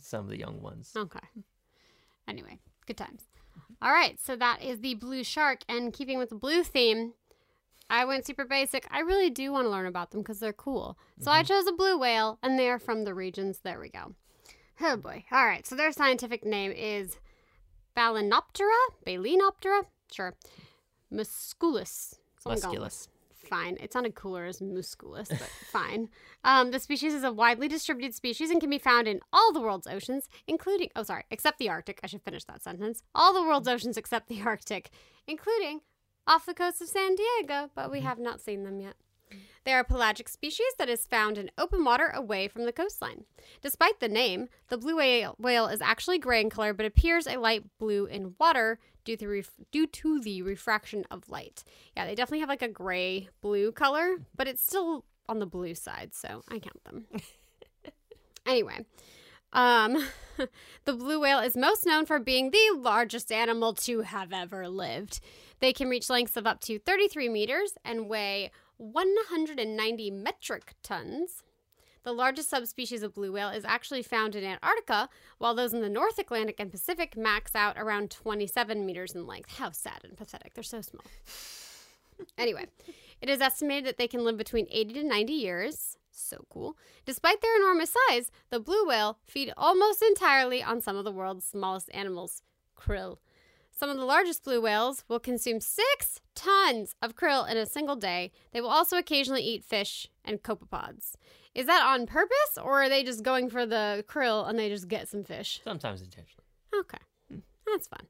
[0.00, 0.92] some of the young ones.
[0.96, 1.20] Okay.
[2.26, 3.22] Anyway, good times.
[3.82, 5.60] All right, so that is the blue shark.
[5.68, 7.12] And keeping with the blue theme,
[7.90, 8.86] I went super basic.
[8.90, 10.98] I really do want to learn about them because they're cool.
[11.20, 11.48] So I mm-hmm.
[11.48, 13.60] chose a blue whale, and they are from the regions.
[13.62, 14.14] There we go.
[14.80, 15.24] Oh boy.
[15.30, 17.18] All right, so their scientific name is
[17.96, 18.70] Balanoptera?
[19.06, 19.82] Balenoptera?
[20.10, 20.34] Sure.
[21.12, 22.16] Musculus.
[22.46, 23.08] Musculus.
[23.46, 23.74] Fine.
[23.74, 25.40] It's It sounded cooler as musculus, but
[25.72, 26.08] fine.
[26.42, 29.60] Um, the species is a widely distributed species and can be found in all the
[29.60, 32.00] world's oceans, including, oh, sorry, except the Arctic.
[32.02, 33.02] I should finish that sentence.
[33.14, 34.90] All the world's oceans except the Arctic,
[35.26, 35.80] including
[36.26, 38.94] off the coast of San Diego, but we have not seen them yet.
[39.64, 43.24] They are a pelagic species that is found in open water away from the coastline.
[43.62, 47.64] Despite the name, the blue whale, is actually gray in color but appears a light
[47.78, 51.64] blue in water due to, ref- due to the refraction of light.
[51.96, 55.74] Yeah, they definitely have like a gray blue color, but it's still on the blue
[55.74, 57.06] side, so I count them.
[58.46, 58.84] anyway,
[59.52, 60.04] um,
[60.84, 65.20] the blue whale is most known for being the largest animal to have ever lived.
[65.60, 68.50] They can reach lengths of up to 33 meters and weigh
[68.92, 71.42] 190 metric tons.
[72.02, 75.88] The largest subspecies of blue whale is actually found in Antarctica, while those in the
[75.88, 79.56] North Atlantic and Pacific max out around 27 meters in length.
[79.56, 80.52] How sad and pathetic.
[80.52, 81.04] They're so small.
[82.38, 82.66] anyway,
[83.22, 85.96] it is estimated that they can live between 80 to 90 years.
[86.10, 86.76] So cool.
[87.06, 91.46] Despite their enormous size, the blue whale feed almost entirely on some of the world's
[91.46, 92.42] smallest animals,
[92.78, 93.16] krill.
[93.74, 97.96] Some of the largest blue whales will consume six tons of krill in a single
[97.96, 98.30] day.
[98.52, 101.14] They will also occasionally eat fish and copepods.
[101.54, 104.88] Is that on purpose, or are they just going for the krill and they just
[104.88, 105.60] get some fish?
[105.64, 106.44] Sometimes intentionally.
[106.78, 106.98] Okay,
[107.66, 108.06] that's fun.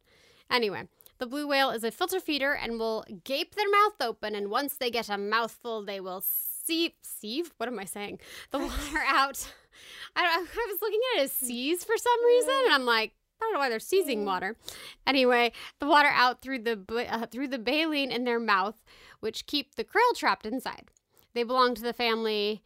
[0.50, 4.50] Anyway, the blue whale is a filter feeder and will gape their mouth open, and
[4.50, 7.52] once they get a mouthful, they will sieve, sieve?
[7.56, 8.20] What am I saying?
[8.50, 9.52] The water out.
[10.14, 13.12] I, I was looking at it as seize for some reason, and I'm like,
[13.44, 14.56] I don't know why they're seizing water.
[15.06, 18.82] Anyway, the water out through the uh, through the baleen in their mouth,
[19.20, 20.90] which keep the krill trapped inside.
[21.34, 22.62] They belong to the family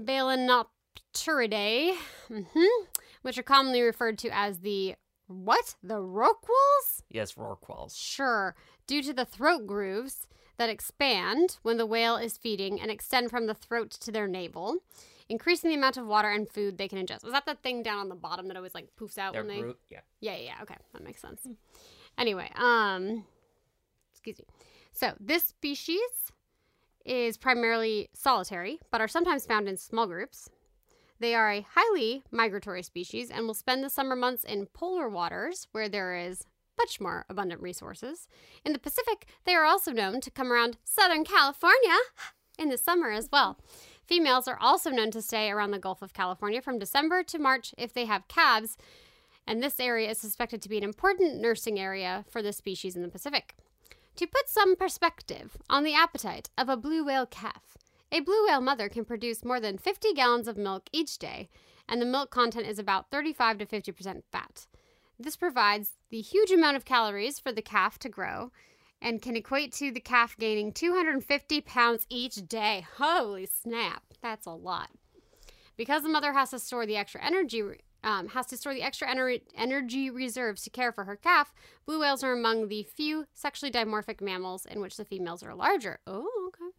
[0.00, 1.96] Balaenopteridae,
[2.28, 2.84] hmm
[3.22, 5.76] which are commonly referred to as the what?
[5.82, 7.02] The rorquals?
[7.08, 7.96] Yes, rorquals.
[7.96, 8.54] Sure.
[8.86, 10.26] Due to the throat grooves
[10.58, 14.76] that expand when the whale is feeding and extend from the throat to their navel,
[15.28, 17.24] increasing the amount of water and food they can ingest.
[17.24, 19.48] Was that the thing down on the bottom that always like poofs out Their when
[19.48, 19.74] they?
[19.90, 20.00] yeah.
[20.20, 20.62] Yeah, yeah, yeah.
[20.62, 21.46] Okay, that makes sense.
[22.18, 23.24] Anyway, um,
[24.12, 24.44] excuse me.
[24.92, 26.00] So this species
[27.04, 30.48] is primarily solitary, but are sometimes found in small groups.
[31.20, 35.68] They are a highly migratory species and will spend the summer months in polar waters
[35.72, 36.44] where there is
[36.76, 38.26] much more abundant resources.
[38.64, 41.96] In the Pacific, they are also known to come around Southern California
[42.58, 43.58] in the summer as well.
[44.06, 47.74] Females are also known to stay around the Gulf of California from December to March
[47.78, 48.76] if they have calves,
[49.46, 53.02] and this area is suspected to be an important nursing area for the species in
[53.02, 53.54] the Pacific.
[54.16, 57.76] To put some perspective on the appetite of a blue whale calf,
[58.12, 61.48] a blue whale mother can produce more than 50 gallons of milk each day,
[61.88, 64.66] and the milk content is about 35 to 50% fat.
[65.18, 68.52] This provides the huge amount of calories for the calf to grow
[69.04, 72.86] and can equate to the calf gaining 250 pounds each day.
[72.96, 74.88] Holy snap, that's a lot.
[75.76, 77.62] Because the mother has to store the extra energy
[78.02, 81.54] um, has to store the extra ener- energy reserves to care for her calf,
[81.86, 86.00] blue whales are among the few sexually dimorphic mammals in which the females are larger.
[86.06, 86.70] Oh, okay.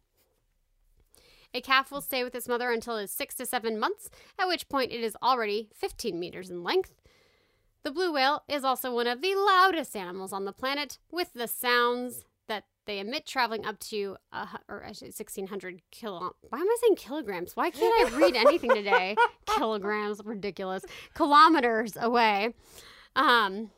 [1.52, 4.08] A calf will stay with its mother until it is six to seven months,
[4.38, 6.94] at which point it is already 15 meters in length.
[7.86, 11.46] The blue whale is also one of the loudest animals on the planet, with the
[11.46, 16.32] sounds that they emit traveling up to uh, or actually 1600 kilo.
[16.48, 17.54] Why am I saying kilograms?
[17.54, 19.14] Why can't I read anything today?
[19.46, 20.84] kilograms, ridiculous.
[21.14, 22.54] Kilometers away.
[23.14, 23.70] Um,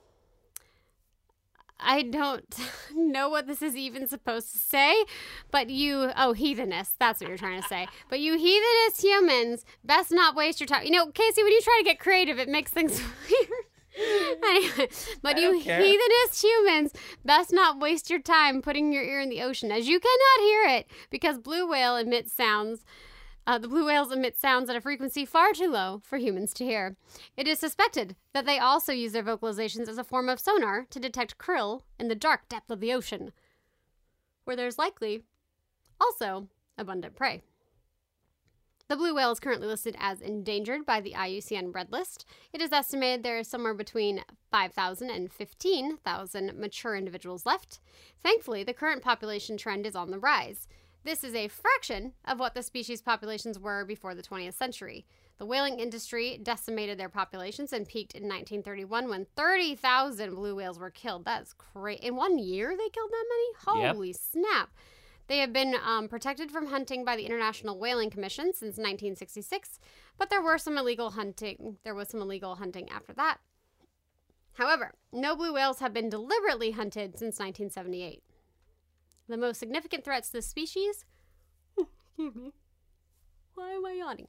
[1.80, 2.46] I don't
[2.94, 5.04] know what this is even supposed to say,
[5.50, 7.86] but you, oh, heathenists, that's what you're trying to say.
[8.09, 10.84] But you heathenist humans, best not waste your time.
[10.84, 13.00] You know, Casey, when you try to get creative, it makes things
[13.30, 13.57] weird.
[14.44, 14.88] anyway,
[15.22, 15.80] but you care.
[15.80, 16.92] heathenist humans,
[17.24, 20.64] best not waste your time putting your ear in the ocean, as you cannot hear
[20.76, 22.84] it because blue whale emits sounds.
[23.46, 26.64] Uh, the blue whales emit sounds at a frequency far too low for humans to
[26.64, 26.96] hear.
[27.34, 31.01] It is suspected that they also use their vocalizations as a form of sonar to
[31.01, 33.32] detect krill in the dark depth of the ocean,
[34.44, 35.22] where there's likely
[35.99, 37.42] also abundant prey.
[38.89, 42.24] The blue whale is currently listed as endangered by the IUCN Red List.
[42.55, 47.80] It is estimated there is somewhere between 5,000 and 15,000 mature individuals left.
[48.22, 50.66] Thankfully, the current population trend is on the rise.
[51.05, 55.05] This is a fraction of what the species populations were before the 20th century.
[55.36, 60.91] The whaling industry decimated their populations and peaked in 1931 when 30,000 blue whales were
[60.91, 61.26] killed.
[61.26, 62.07] That's crazy.
[62.07, 63.82] In one year, they killed that many?
[63.82, 63.95] Yep.
[63.95, 64.70] Holy snap.
[65.29, 69.79] They have been um, protected from hunting by the International Whaling Commission since 1966,
[70.16, 71.76] but there were some illegal hunting.
[71.85, 73.39] There was some illegal hunting after that.
[74.55, 78.22] However, no blue whales have been deliberately hunted since 1978.
[79.29, 81.05] The most significant threats to the species.
[81.79, 82.53] Excuse me.
[83.55, 84.29] Why am I yawning?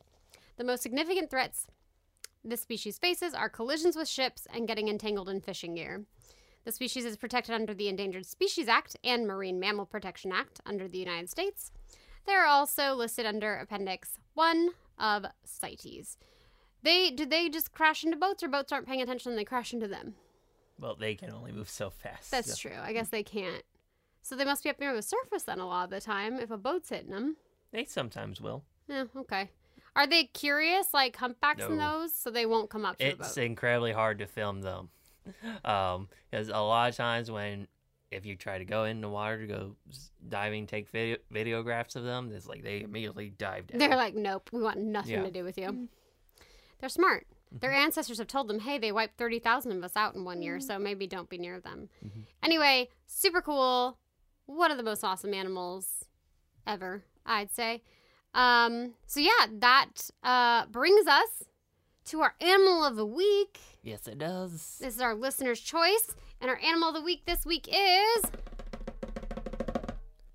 [0.57, 1.67] The most significant threats
[2.43, 6.05] this species faces are collisions with ships and getting entangled in fishing gear.
[6.65, 10.87] The species is protected under the Endangered Species Act and Marine Mammal Protection Act under
[10.87, 11.71] the United States.
[12.25, 16.17] They are also listed under Appendix 1 of CITES.
[16.83, 19.73] They did they just crash into boats or boats aren't paying attention and they crash
[19.73, 20.15] into them?
[20.77, 22.31] Well, they can only move so fast.
[22.31, 22.77] That's so- true.
[22.81, 23.63] I guess they can't.
[24.21, 26.51] So they must be up near the surface then a lot of the time if
[26.51, 27.37] a boat's hitting them.
[27.71, 28.63] They sometimes will.
[28.87, 29.49] Yeah, okay.
[29.95, 32.13] Are they curious like humpbacks and those?
[32.13, 34.89] So they won't come up to the It's incredibly hard to film them.
[35.65, 37.67] Um, because a lot of times when
[38.11, 39.75] if you try to go in the water to go
[40.27, 43.77] diving, take video videographs of them, it's like they immediately dive down.
[43.79, 45.23] They're like, nope, we want nothing Yeah.
[45.23, 45.87] to do with you.
[46.79, 47.27] They're smart.
[47.51, 50.59] Their ancestors have told them, hey, they wiped 30,000 of us out in one year,
[50.59, 51.89] so maybe don't be near them.
[52.43, 53.97] Anyway, super cool.
[54.45, 56.05] One of the most awesome animals
[56.67, 57.81] ever, I'd say.
[58.35, 59.89] Um, so, yeah, that
[60.23, 61.43] uh, brings us
[62.09, 63.59] to our animal of the week.
[63.83, 64.77] yes, it does.
[64.81, 66.15] This is our listener's choice.
[66.41, 68.23] And our animal of the week this week is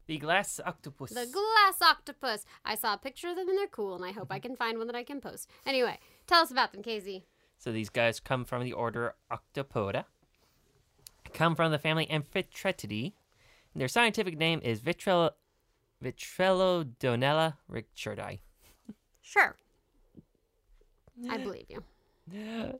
[0.07, 1.11] The glass octopus.
[1.11, 2.45] the glass octopus.
[2.65, 4.77] I saw a picture of them and they're cool, and I hope I can find
[4.79, 5.49] one that I can post.
[5.67, 7.25] Anyway, tell us about them, Casey.
[7.59, 10.05] So these guys come from the order Octopoda.
[11.33, 13.15] Come from the family Amphitretidae.
[13.75, 15.31] Their scientific name is Vitrel
[16.03, 18.41] Vitreledonella richardi.
[19.23, 19.57] Sure.
[21.31, 21.83] I believe you.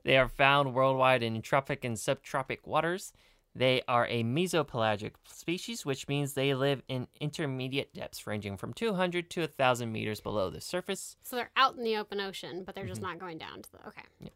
[0.03, 3.13] They are found worldwide in tropic and subtropic waters.
[3.57, 9.29] They are a mesopelagic species, which means they live in intermediate depths ranging from 200
[9.29, 11.15] to 1,000 meters below the surface.
[11.23, 13.11] So they're out in the open ocean, but they're just mm-hmm.
[13.11, 13.87] not going down to the.
[13.87, 14.31] Okay.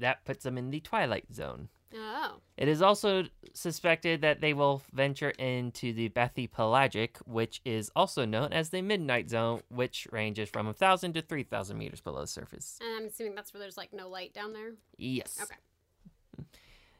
[0.00, 1.68] That puts them in the twilight zone.
[1.96, 2.40] Oh.
[2.56, 8.52] It is also suspected that they will venture into the bathypelagic, which is also known
[8.52, 12.78] as the midnight zone, which ranges from 1,000 to 3,000 meters below the surface.
[12.80, 14.72] And I'm assuming that's where there's like no light down there.
[14.96, 15.38] Yes.
[15.42, 16.46] Okay.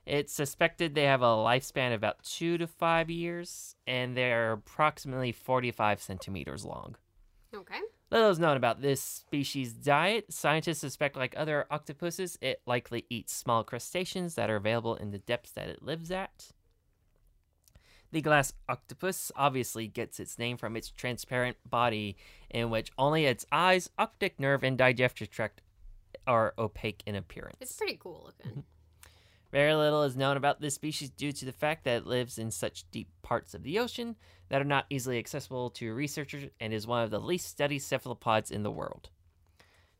[0.07, 5.33] It's suspected they have a lifespan of about two to five years, and they're approximately
[5.33, 6.97] 45 centimeters long.
[8.15, 10.33] Little is known about this species' diet.
[10.33, 15.19] Scientists suspect, like other octopuses, it likely eats small crustaceans that are available in the
[15.19, 16.53] depths that it lives at.
[18.13, 22.17] The glass octopus obviously gets its name from its transparent body,
[22.49, 25.61] in which only its eyes, optic nerve, and digestive tract
[26.25, 27.57] are opaque in appearance.
[27.61, 28.53] It's pretty cool looking.
[28.53, 28.61] Mm-hmm.
[29.55, 32.51] Very little is known about this species due to the fact that it lives in
[32.51, 34.17] such deep parts of the ocean
[34.49, 38.51] that are not easily accessible to researchers and is one of the least studied cephalopods
[38.51, 39.11] in the world.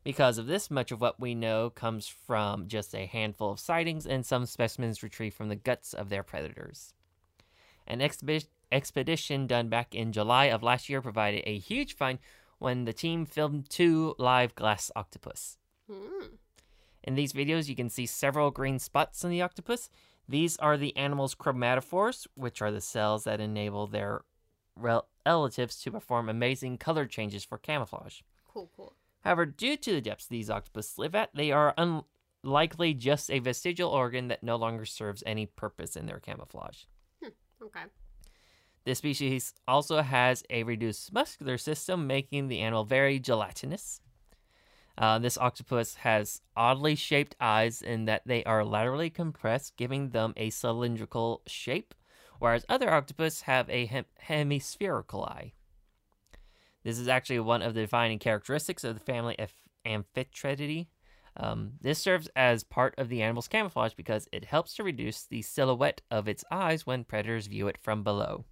[0.03, 4.05] Because of this, much of what we know comes from just a handful of sightings
[4.05, 6.93] and some specimens retrieved from the guts of their predators.
[7.87, 12.19] An exhibi- expedition done back in July of last year provided a huge find
[12.59, 15.57] when the team filmed two live glass octopus.
[15.89, 16.25] Hmm.
[17.05, 19.89] In these videos, you can see several green spots on the octopus.
[20.27, 24.23] These are the animal's chromatophores, which are the cells that enable their
[24.75, 28.21] rel- relatives to perform amazing color changes for camouflage.
[28.51, 28.93] Cool, cool.
[29.23, 33.91] However, due to the depths these octopus live at, they are unlikely just a vestigial
[33.91, 36.85] organ that no longer serves any purpose in their camouflage.
[37.23, 37.29] Hmm,
[37.63, 37.83] Okay.
[38.83, 43.99] This species also has a reduced muscular system, making the animal very gelatinous.
[44.97, 50.33] Uh, this octopus has oddly shaped eyes in that they are laterally compressed, giving them
[50.37, 51.93] a cylindrical shape,
[52.39, 55.51] whereas other octopus have a hem- hemispherical eye.
[56.83, 59.51] This is actually one of the defining characteristics of the family of
[59.85, 60.87] Amphitretidae.
[61.37, 65.41] Um, this serves as part of the animal's camouflage because it helps to reduce the
[65.41, 68.45] silhouette of its eyes when predators view it from below.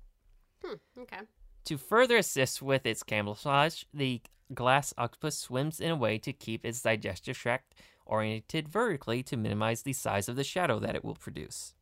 [0.63, 1.21] Hmm, okay.
[1.65, 4.21] To further assist with its camouflage, the
[4.53, 7.75] glass octopus swims in a way to keep its digestive tract
[8.05, 11.73] oriented vertically to minimize the size of the shadow that it will produce.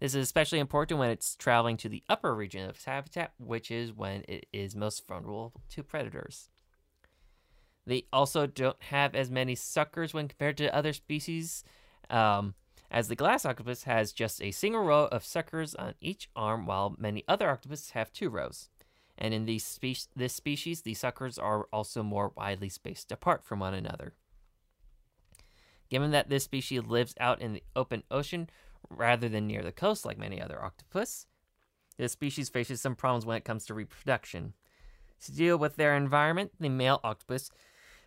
[0.00, 3.70] This is especially important when it's traveling to the upper region of its habitat, which
[3.70, 6.50] is when it is most vulnerable to predators.
[7.86, 11.64] They also don't have as many suckers when compared to other species,
[12.10, 12.54] um,
[12.90, 16.96] as the glass octopus has just a single row of suckers on each arm, while
[16.98, 18.68] many other octopuses have two rows.
[19.16, 23.60] And in these spe- this species, the suckers are also more widely spaced apart from
[23.60, 24.14] one another.
[25.88, 28.48] Given that this species lives out in the open ocean
[28.90, 31.26] rather than near the coast like many other octopus,
[31.96, 34.54] this species faces some problems when it comes to reproduction.
[35.26, 37.50] To deal with their environment, the male octopus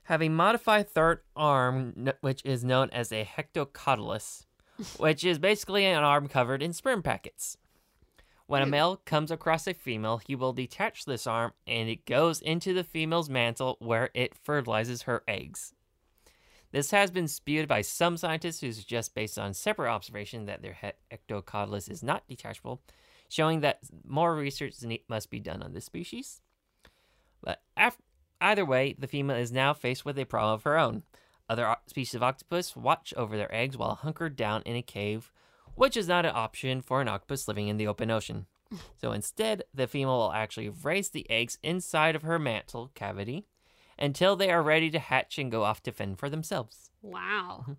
[0.04, 4.46] have a modified third arm, which is known as a hectocotylus,
[4.98, 7.58] which is basically an arm covered in sperm packets.
[8.48, 12.42] When a male comes across a female, he will detach this arm and it goes
[12.42, 15.74] into the female's mantle where it fertilizes her eggs.
[16.72, 20.78] This has been disputed by some scientists who suggest, based on separate observation, that their
[20.80, 22.82] he- ectocotylus is not detachable,
[23.30, 24.76] showing that more research
[25.10, 26.42] must be done on this species.
[27.42, 28.02] But af-
[28.40, 31.04] either way, the female is now faced with a problem of her own.
[31.50, 35.32] Other species of octopus watch over their eggs while hunkered down in a cave,
[35.78, 38.48] which is not an option for an octopus living in the open ocean.
[39.00, 43.46] So instead, the female will actually raise the eggs inside of her mantle cavity
[43.98, 46.92] until they are ready to hatch and go off to fend for themselves.
[47.02, 47.66] Wow.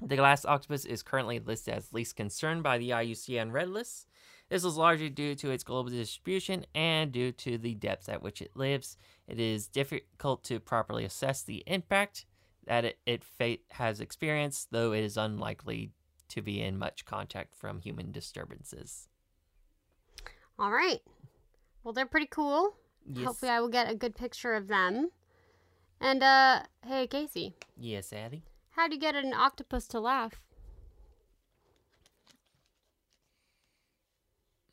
[0.00, 4.06] The glass octopus is currently listed as least concerned by the IUCN Red List.
[4.48, 8.40] This is largely due to its global distribution and due to the depths at which
[8.40, 8.96] it lives.
[9.26, 12.26] It is difficult to properly assess the impact
[12.64, 15.90] that it, it fa- has experienced, though it is unlikely
[16.28, 19.08] to be in much contact from human disturbances.
[20.58, 21.00] All right.
[21.84, 22.74] Well, they're pretty cool.
[23.06, 25.10] Yes, Hopefully, I will get a good picture of them.
[26.00, 28.42] And, uh, hey, Casey, yes, Addie.
[28.70, 30.40] how do you get an octopus to laugh?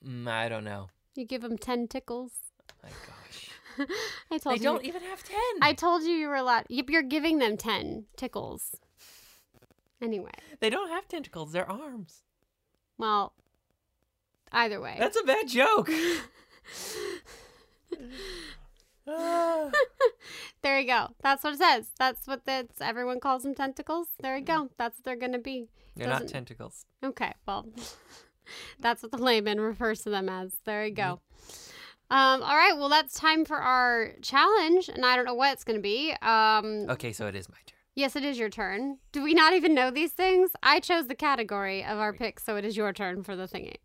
[0.05, 0.89] Mm, I don't know.
[1.15, 2.31] You give them 10 tickles.
[2.83, 3.49] My gosh,
[4.31, 4.63] I told they you.
[4.63, 5.37] don't even have ten.
[5.61, 6.65] I told you you were allowed.
[6.69, 8.75] Yep, you're giving them 10 tickles.
[10.05, 11.51] Anyway, They don't have tentacles.
[11.51, 12.21] They're arms.
[12.97, 13.33] well,
[14.51, 14.95] either way.
[14.99, 15.89] That's a bad joke.
[19.07, 19.69] Ah.
[20.63, 21.09] There you go.
[21.21, 21.89] That's what it says.
[21.99, 24.07] That's what that's everyone calls them tentacles.
[24.19, 24.69] There you go.
[24.79, 25.69] That's what they're gonna be.
[25.95, 26.85] They're not Doesn't- tentacles.
[27.03, 27.67] Okay, well,
[28.79, 30.57] that's what the layman refers to them as.
[30.65, 31.19] There you go.
[32.09, 35.63] Um, all right, well, that's time for our challenge, and I don't know what it's
[35.63, 36.13] going to be.
[36.21, 37.74] Um, Okay, so it is my turn.
[37.95, 38.97] Yes, it is your turn.
[39.13, 40.51] Do we not even know these things?
[40.61, 43.75] I chose the category of our picks, so it is your turn for the thingy.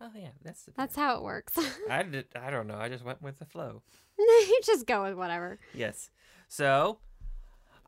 [0.00, 1.54] Oh yeah, that's That's how it works.
[1.90, 2.26] I did.
[2.34, 2.76] I don't know.
[2.76, 3.82] I just went with the flow.
[4.18, 5.58] you just go with whatever.
[5.72, 6.10] Yes.
[6.48, 6.98] So,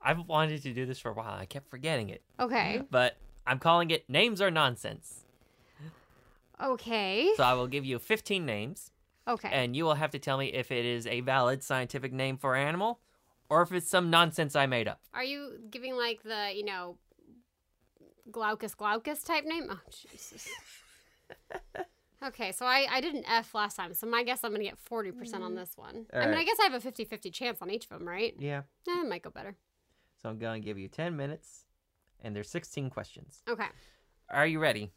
[0.01, 1.35] I've wanted to do this for a while.
[1.35, 2.83] I kept forgetting it, Okay.
[2.91, 5.25] but I'm calling it names are nonsense.
[6.61, 7.31] Okay.
[7.37, 8.91] So I will give you 15 names,
[9.29, 9.49] Okay.
[9.53, 12.57] and you will have to tell me if it is a valid scientific name for
[12.57, 13.01] animal,
[13.51, 15.01] or if it's some nonsense I made up.
[15.15, 16.99] Are you giving like the, you know,
[18.31, 19.67] Glaucus Glaucus type name?
[19.71, 20.49] Oh, Jesus.
[22.27, 24.69] okay, so I, I did an F last time, so my guess I'm going to
[24.69, 26.07] get 40% on this one.
[26.13, 28.35] I mean, I guess I have a 50 50 chance on each of them, right?
[28.39, 28.63] Yeah.
[28.89, 29.57] Eh, it might go better.
[30.23, 31.65] So I'm going to give you 10 minutes,
[32.21, 33.43] and there's 16 questions.
[33.49, 33.69] Okay.
[34.31, 34.91] Are you ready?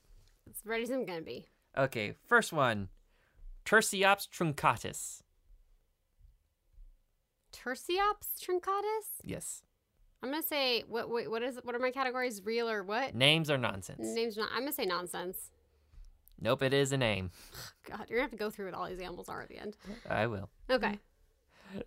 [0.50, 1.48] As ready as I'm going to be.
[1.78, 2.90] Okay, first one
[3.66, 5.22] Tursiops truncatus.
[7.52, 9.22] Tursiops truncatus?
[9.24, 9.64] Yes.
[10.24, 12.42] I'm going to say, what, wait, what is What are my categories?
[12.46, 13.16] Real or what?
[13.16, 14.00] Names are nonsense.
[14.02, 14.50] Names not.
[14.54, 15.50] I'm gonna say nonsense.
[16.40, 17.32] Nope, it is a name.
[17.90, 19.78] God, you're gonna have to go through what all these animals are at the end.
[20.10, 20.50] I will.
[20.70, 21.00] Okay.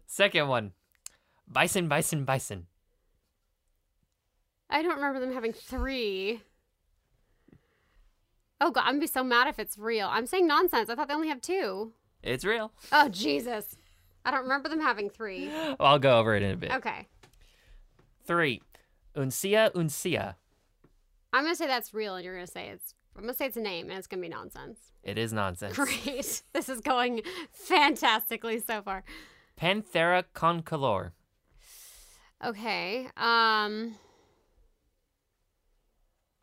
[0.07, 0.73] Second one
[1.47, 2.67] Bison, bison, bison.
[4.71, 6.43] I don't remember them having three.
[8.61, 10.09] Oh god, I'm gonna be so mad if it's real.
[10.11, 10.89] I'm saying nonsense.
[10.89, 11.93] I thought they only have two.
[12.23, 12.73] It's real.
[12.91, 13.77] Oh, Jesus.
[14.25, 15.51] I don't remember them having three.
[15.81, 16.73] I'll go over it in a bit.
[16.73, 17.07] Okay.
[18.27, 18.63] Three.
[19.17, 20.35] Uncia uncia.
[21.33, 22.95] I'm going to say that's real, and you're going to say it's.
[23.17, 24.79] I'm to say it's a name, and it's going to be nonsense.
[25.03, 25.77] It is nonsense.
[25.77, 26.43] Great.
[26.53, 27.23] This is going
[27.53, 29.05] fantastically so far.
[29.61, 31.13] Panthera concolor.
[32.45, 33.09] Okay.
[33.17, 33.97] Um.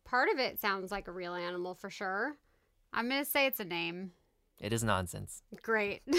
[0.04, 2.36] Part of it sounds like a real animal for sure.
[2.92, 4.12] I'm going to say it's a name.
[4.60, 5.42] It is nonsense.
[5.62, 6.02] Great.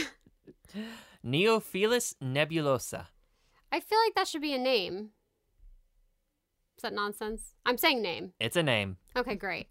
[1.26, 3.08] Neofelis nebulosa.
[3.72, 5.10] I feel like that should be a name.
[6.78, 7.54] Is that nonsense?
[7.66, 8.34] I'm saying name.
[8.40, 8.98] It's a name.
[9.16, 9.68] Okay, great.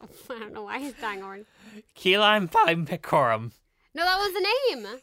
[0.30, 1.46] I don't know why he's dying orange.
[1.72, 1.84] already.
[1.94, 2.48] Cheline
[2.86, 3.52] picorum.
[3.94, 5.00] No, that was the name.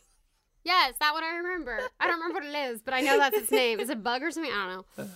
[0.64, 1.80] Yes, that one I remember.
[2.00, 3.80] I don't remember what it is, but I know that's its name.
[3.80, 4.52] Is it bug or something?
[4.52, 5.10] I don't know.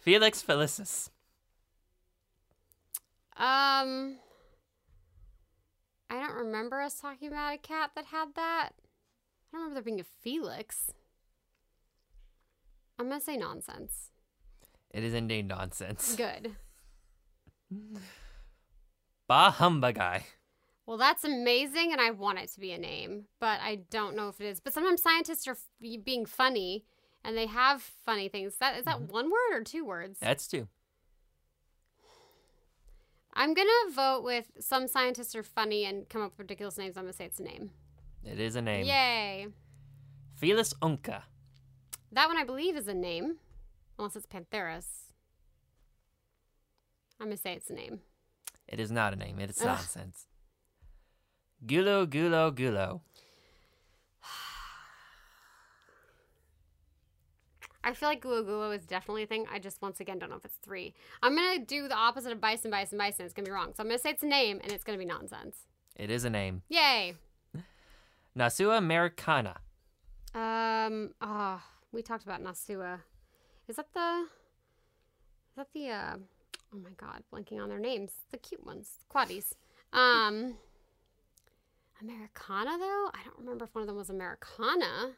[0.00, 1.10] Felix felicis.
[3.36, 4.16] Um,
[6.10, 8.70] I don't remember us talking about a cat that had that.
[8.72, 10.92] I don't remember there being a Felix.
[12.98, 14.10] I'm gonna say nonsense.
[14.90, 16.16] It is indeed nonsense.
[16.16, 16.56] Good.
[19.28, 19.52] Bah
[19.92, 20.24] guy.
[20.86, 24.30] Well, that's amazing, and I want it to be a name, but I don't know
[24.30, 24.58] if it is.
[24.58, 25.66] But sometimes scientists are f-
[26.02, 26.86] being funny,
[27.22, 28.56] and they have funny things.
[28.56, 29.12] That is that mm-hmm.
[29.12, 30.18] one word or two words?
[30.18, 30.66] That's two.
[33.38, 36.96] I'm gonna vote with some scientists are funny and come up with ridiculous names.
[36.96, 37.70] I'm gonna say it's a name.
[38.24, 38.84] It is a name.
[38.84, 39.46] Yay!
[40.34, 41.22] Felis unca.
[42.10, 43.36] That one I believe is a name,
[43.96, 45.12] unless it's Pantheris.
[47.20, 48.00] I'm gonna say it's a name.
[48.66, 49.38] It is not a name.
[49.38, 50.26] It is nonsense.
[51.64, 53.02] Gulo gulo gulo.
[57.84, 59.46] I feel like Gulo Gulo is definitely a thing.
[59.52, 60.94] I just once again don't know if it's three.
[61.22, 63.24] I'm gonna do the opposite of bison, bison, bison.
[63.24, 63.72] It's gonna be wrong.
[63.76, 65.56] So I'm gonna say it's a name, and it's gonna be nonsense.
[65.96, 66.62] It is a name.
[66.68, 67.14] Yay!
[68.36, 69.56] Nasua americana.
[70.34, 71.10] Um.
[71.20, 73.00] Ah, we talked about Nasua.
[73.68, 74.26] Is that the?
[75.50, 75.90] Is that the?
[75.90, 76.16] Uh,
[76.74, 78.12] oh my God, blanking on their names.
[78.30, 79.52] The cute ones, coatis.
[79.92, 80.56] Um.
[82.00, 85.16] Americana though, I don't remember if one of them was Americana.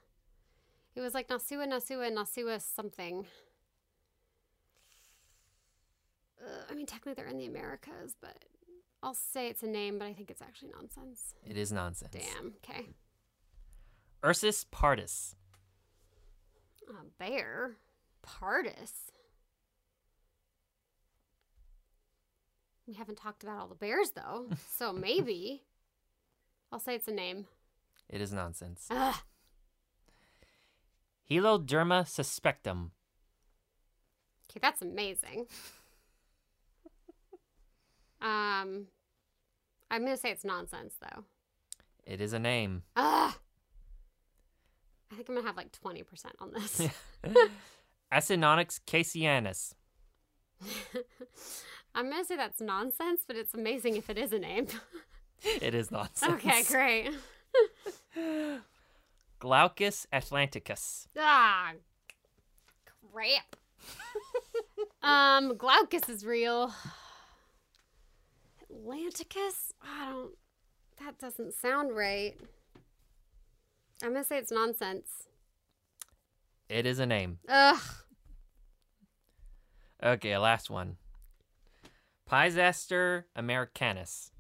[0.95, 3.26] It was like Nasua, Nasua, Nasua something.
[6.41, 8.45] Uh, I mean, technically they're in the Americas, but
[9.03, 11.34] I'll say it's a name, but I think it's actually nonsense.
[11.47, 12.12] It is nonsense.
[12.12, 12.55] Damn.
[12.64, 12.88] Okay.
[14.24, 15.34] Ursus pardus.
[16.88, 17.76] A bear?
[18.26, 19.12] Pardus?
[22.86, 24.49] We haven't talked about all the bears, though.
[24.76, 25.62] So maybe.
[26.72, 27.47] I'll say it's a name.
[28.09, 28.86] It is nonsense.
[28.91, 29.14] Ugh.
[31.31, 32.91] Heloderma suspectum.
[34.51, 35.47] Okay, that's amazing.
[38.20, 38.87] um,
[39.91, 41.24] I'm going to say it's nonsense, though.
[42.05, 42.83] It is a name.
[42.97, 43.35] Ugh.
[45.12, 46.05] I think I'm going to have like 20%
[46.41, 46.83] on this.
[48.12, 49.74] Acinonyx caseanus.
[51.95, 54.66] I'm to say that's nonsense, but it's amazing if it is a name.
[55.43, 56.33] It is nonsense.
[56.35, 57.11] okay, great.
[59.41, 61.09] Glaucus atlanticus.
[61.18, 61.72] Ah,
[63.11, 63.57] crap.
[65.03, 66.72] um, Glaucus is real.
[68.70, 69.72] Atlanticus?
[69.82, 70.32] I don't.
[71.01, 72.34] That doesn't sound right.
[74.03, 75.26] I'm gonna say it's nonsense.
[76.68, 77.38] It is a name.
[77.49, 77.80] Ugh.
[80.03, 80.97] Okay, last one.
[82.28, 84.32] Pisaster americanus.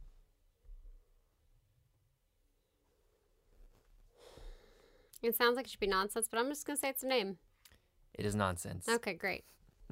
[5.22, 7.36] It sounds like it should be nonsense, but I'm just gonna say it's a name.
[8.14, 8.88] It is nonsense.
[8.88, 9.44] Okay, great.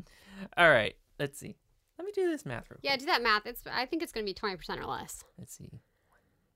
[0.57, 1.57] All right, let's see.
[1.99, 3.01] Let me do this math real Yeah, quick.
[3.01, 3.45] do that math.
[3.47, 3.63] It's.
[3.71, 5.25] I think it's gonna be 20% or less.
[5.39, 5.71] Let's see.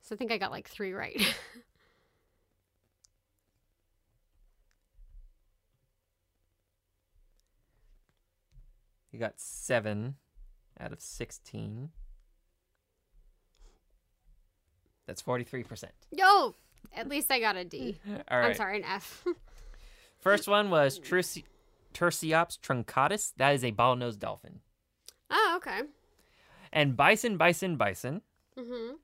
[0.03, 1.20] So I think I got like three right.
[9.11, 10.16] You got seven
[10.81, 11.91] out of 16.
[15.07, 15.85] That's 43%.
[16.11, 16.55] Yo,
[16.95, 17.99] at least I got a D.
[18.30, 18.49] All right.
[18.49, 19.24] I'm sorry, an F.
[20.20, 21.45] First one was Tursi-
[21.95, 23.33] Tursiops truncatus.
[23.37, 24.61] That is a ball-nosed dolphin.
[25.30, 25.80] oh, okay.
[26.72, 28.22] And bison, bison, bison.
[28.59, 28.95] Mm-hmm.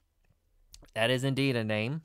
[0.94, 2.02] That is indeed a name.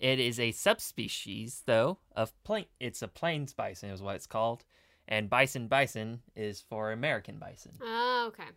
[0.00, 2.66] It is a subspecies, though, of plain.
[2.80, 4.64] It's a plains bison, is what it's called.
[5.06, 7.72] And bison, bison is for American bison.
[7.82, 8.50] Oh, okay.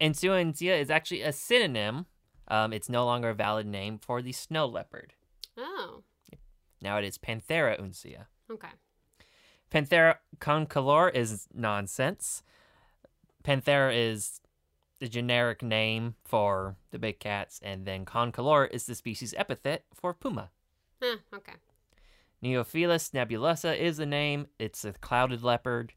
[0.00, 2.06] And Suanzia is actually a synonym.
[2.48, 5.12] Um, it's no longer a valid name for the snow leopard.
[5.56, 6.02] Oh,
[6.80, 8.26] Now it is Panthera uncia.
[8.50, 8.68] okay.
[9.70, 12.42] Panthera concolor is nonsense.
[13.44, 14.40] Panthera is
[14.98, 20.14] the generic name for the big cats, and then concolor is the species epithet for
[20.14, 20.50] puma.
[21.02, 21.52] Huh, okay.
[22.42, 24.46] Neofelis nebulosa is the name.
[24.58, 25.92] It's a clouded leopard.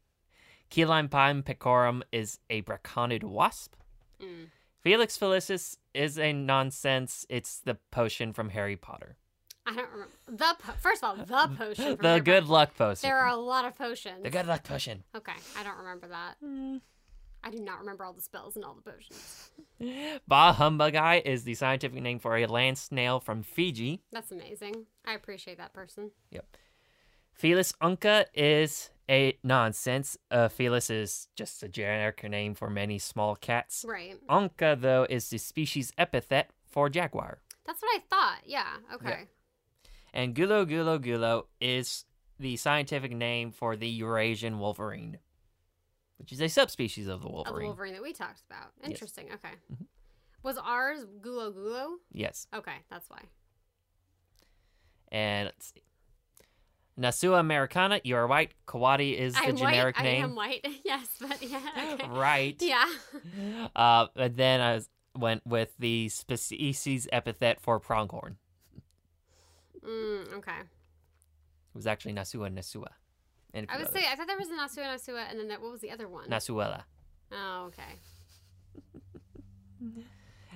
[0.70, 3.74] Key lime pine pecorum is a braconid wasp.
[4.20, 4.46] Mm.
[4.82, 7.24] Felix felicis is a nonsense.
[7.28, 9.16] It's the potion from Harry Potter.
[9.64, 11.96] I don't remember the po- first of all the potion.
[11.96, 12.52] From the Harry good Potter.
[12.52, 13.08] luck potion.
[13.08, 14.22] There are a lot of potions.
[14.22, 15.04] The good luck potion.
[15.16, 16.36] Okay, I don't remember that.
[16.42, 16.76] Hmm.
[17.44, 19.50] I do not remember all the spells and all the potions.
[20.28, 24.00] Ba humbugi is the scientific name for a land snail from Fiji.
[24.12, 24.86] That's amazing.
[25.04, 26.12] I appreciate that person.
[26.30, 26.46] Yep.
[27.40, 30.16] Felis unca is a nonsense.
[30.30, 33.84] Uh, Felis is just a generic name for many small cats.
[33.86, 34.16] Right.
[34.28, 37.38] Unca, though, is the species epithet for jaguar.
[37.66, 38.40] That's what I thought.
[38.46, 38.66] Yeah.
[38.94, 39.28] Okay.
[40.14, 42.06] And Gulo Gulo Gulo is
[42.40, 45.18] the scientific name for the Eurasian wolverine,
[46.18, 47.66] which is a subspecies of the Of the wolverine.
[47.68, 48.72] Wolverine that we talked about.
[48.82, 49.26] Interesting.
[49.34, 49.54] Okay.
[50.42, 51.96] Was ours Gulo Gulo?
[52.10, 52.46] Yes.
[52.52, 53.20] Okay, that's why.
[55.12, 55.82] And let's see.
[56.98, 58.52] Nasua americana, you are white.
[58.66, 60.04] Kawadi is the I'm generic white.
[60.04, 60.22] name.
[60.22, 60.66] I am white.
[60.84, 61.60] yes, but yeah.
[61.94, 62.08] Okay.
[62.08, 62.56] right.
[62.60, 62.86] Yeah.
[63.74, 68.36] Uh, and then I was, went with the species epithet for pronghorn.
[69.84, 70.60] Mm, okay.
[70.60, 72.88] It was actually Nasua Nasua.
[73.54, 74.04] And I would say.
[74.10, 76.28] I thought there was a Nasua Nasua, and then that, what was the other one?
[76.28, 76.82] Nasuella.
[77.32, 77.98] oh, okay.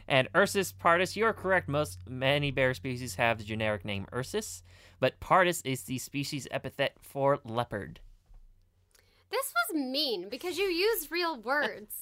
[0.08, 1.68] And Ursus pardus, you're correct.
[1.68, 4.62] Most many bear species have the generic name Ursus,
[5.00, 8.00] but pardus is the species epithet for leopard.
[9.30, 12.00] This was mean because you used real words.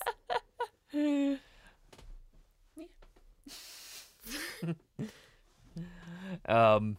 [6.47, 6.99] Um,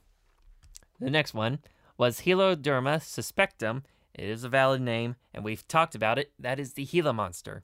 [0.99, 1.59] the next one
[1.97, 3.83] was Heloderma suspectum.
[4.13, 6.31] It is a valid name, and we've talked about it.
[6.39, 7.63] That is the Gila monster.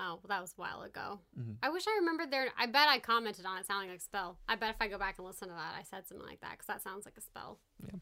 [0.00, 1.18] Oh, well, that was a while ago.
[1.36, 1.56] Mhm.
[1.60, 2.52] I wish I remembered there.
[2.56, 4.38] I bet I commented on it sounding like a spell.
[4.48, 6.52] I bet if I go back and listen to that, I said something like that
[6.52, 7.58] because that sounds like a spell.
[7.84, 7.98] Yeah.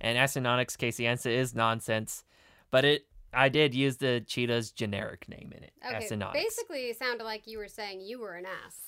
[0.00, 2.24] And Acinonyx caseiensis is nonsense,
[2.70, 5.72] but it I did use the cheetah's generic name in it.
[5.84, 6.32] Okay, Acinonyx.
[6.34, 8.82] basically, it sounded like you were saying you were an ass.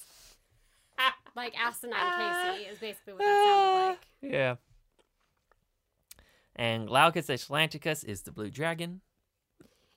[1.35, 4.09] like asinine Casey is basically what that sounded like.
[4.22, 4.57] Yeah.
[6.57, 9.01] And Glaucus atlanticus is the blue dragon.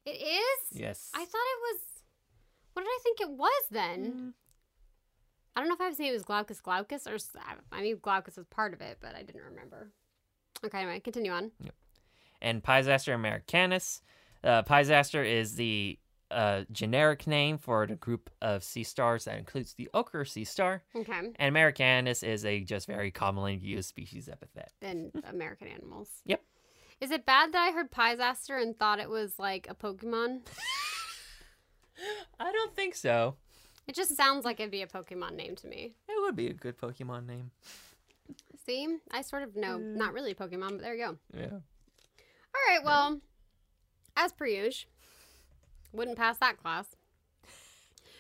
[0.06, 0.80] It is.
[0.80, 1.10] Yes.
[1.14, 1.82] I thought it was.
[2.74, 4.06] What did I think it was then?
[4.06, 4.34] Mm.
[5.56, 7.18] I don't know if I was saying it was Glaucus Glaucus or
[7.72, 9.92] I mean Glaucus was part of it, but I didn't remember.
[10.66, 11.52] Okay, anyway, continue on.
[11.60, 11.74] Yep.
[12.42, 14.02] and Pisaster americanus.
[14.44, 16.00] Uh, Pisaster is the
[16.32, 20.84] uh, generic name for the group of sea stars that includes the ochre sea star.
[20.96, 24.72] Okay, And Americanus is a just very commonly used species epithet.
[24.80, 26.08] then American animals.
[26.26, 26.42] Yep.
[27.02, 30.42] Is it bad that I heard Pisaster and thought it was like a Pokemon?
[32.40, 33.36] I don't think so.
[33.88, 35.96] It just sounds like it'd be a Pokemon name to me.
[36.08, 37.52] It would be a good Pokemon name.
[38.66, 41.18] See, I sort of know, not really Pokemon, but there you go.
[41.34, 41.52] Yeah.
[41.52, 43.20] All right, well,
[44.16, 44.90] as per usual,
[45.94, 46.86] wouldn't pass that class.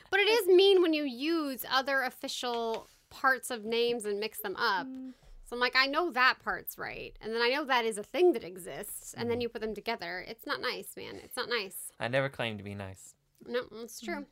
[0.09, 4.55] But it is mean when you use other official parts of names and mix them
[4.57, 4.87] up.
[4.87, 5.13] Mm.
[5.45, 7.15] So I'm like, I know that part's right.
[7.21, 9.13] And then I know that is a thing that exists.
[9.13, 9.43] And then mm.
[9.43, 10.25] you put them together.
[10.27, 11.15] It's not nice, man.
[11.23, 11.91] It's not nice.
[11.99, 13.15] I never claimed to be nice.
[13.47, 14.25] No, that's true.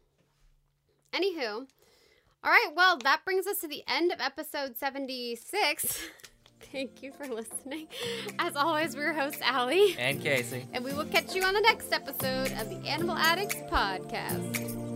[1.13, 1.21] Mm-hmm.
[1.21, 1.67] Anywho,
[2.43, 6.09] all right, well, that brings us to the end of episode 76.
[6.71, 7.87] Thank you for listening.
[8.37, 9.95] As always, we're your host, Allie.
[9.97, 10.67] And Casey.
[10.73, 14.88] And we will catch you on the next episode of the Animal Addicts Podcast.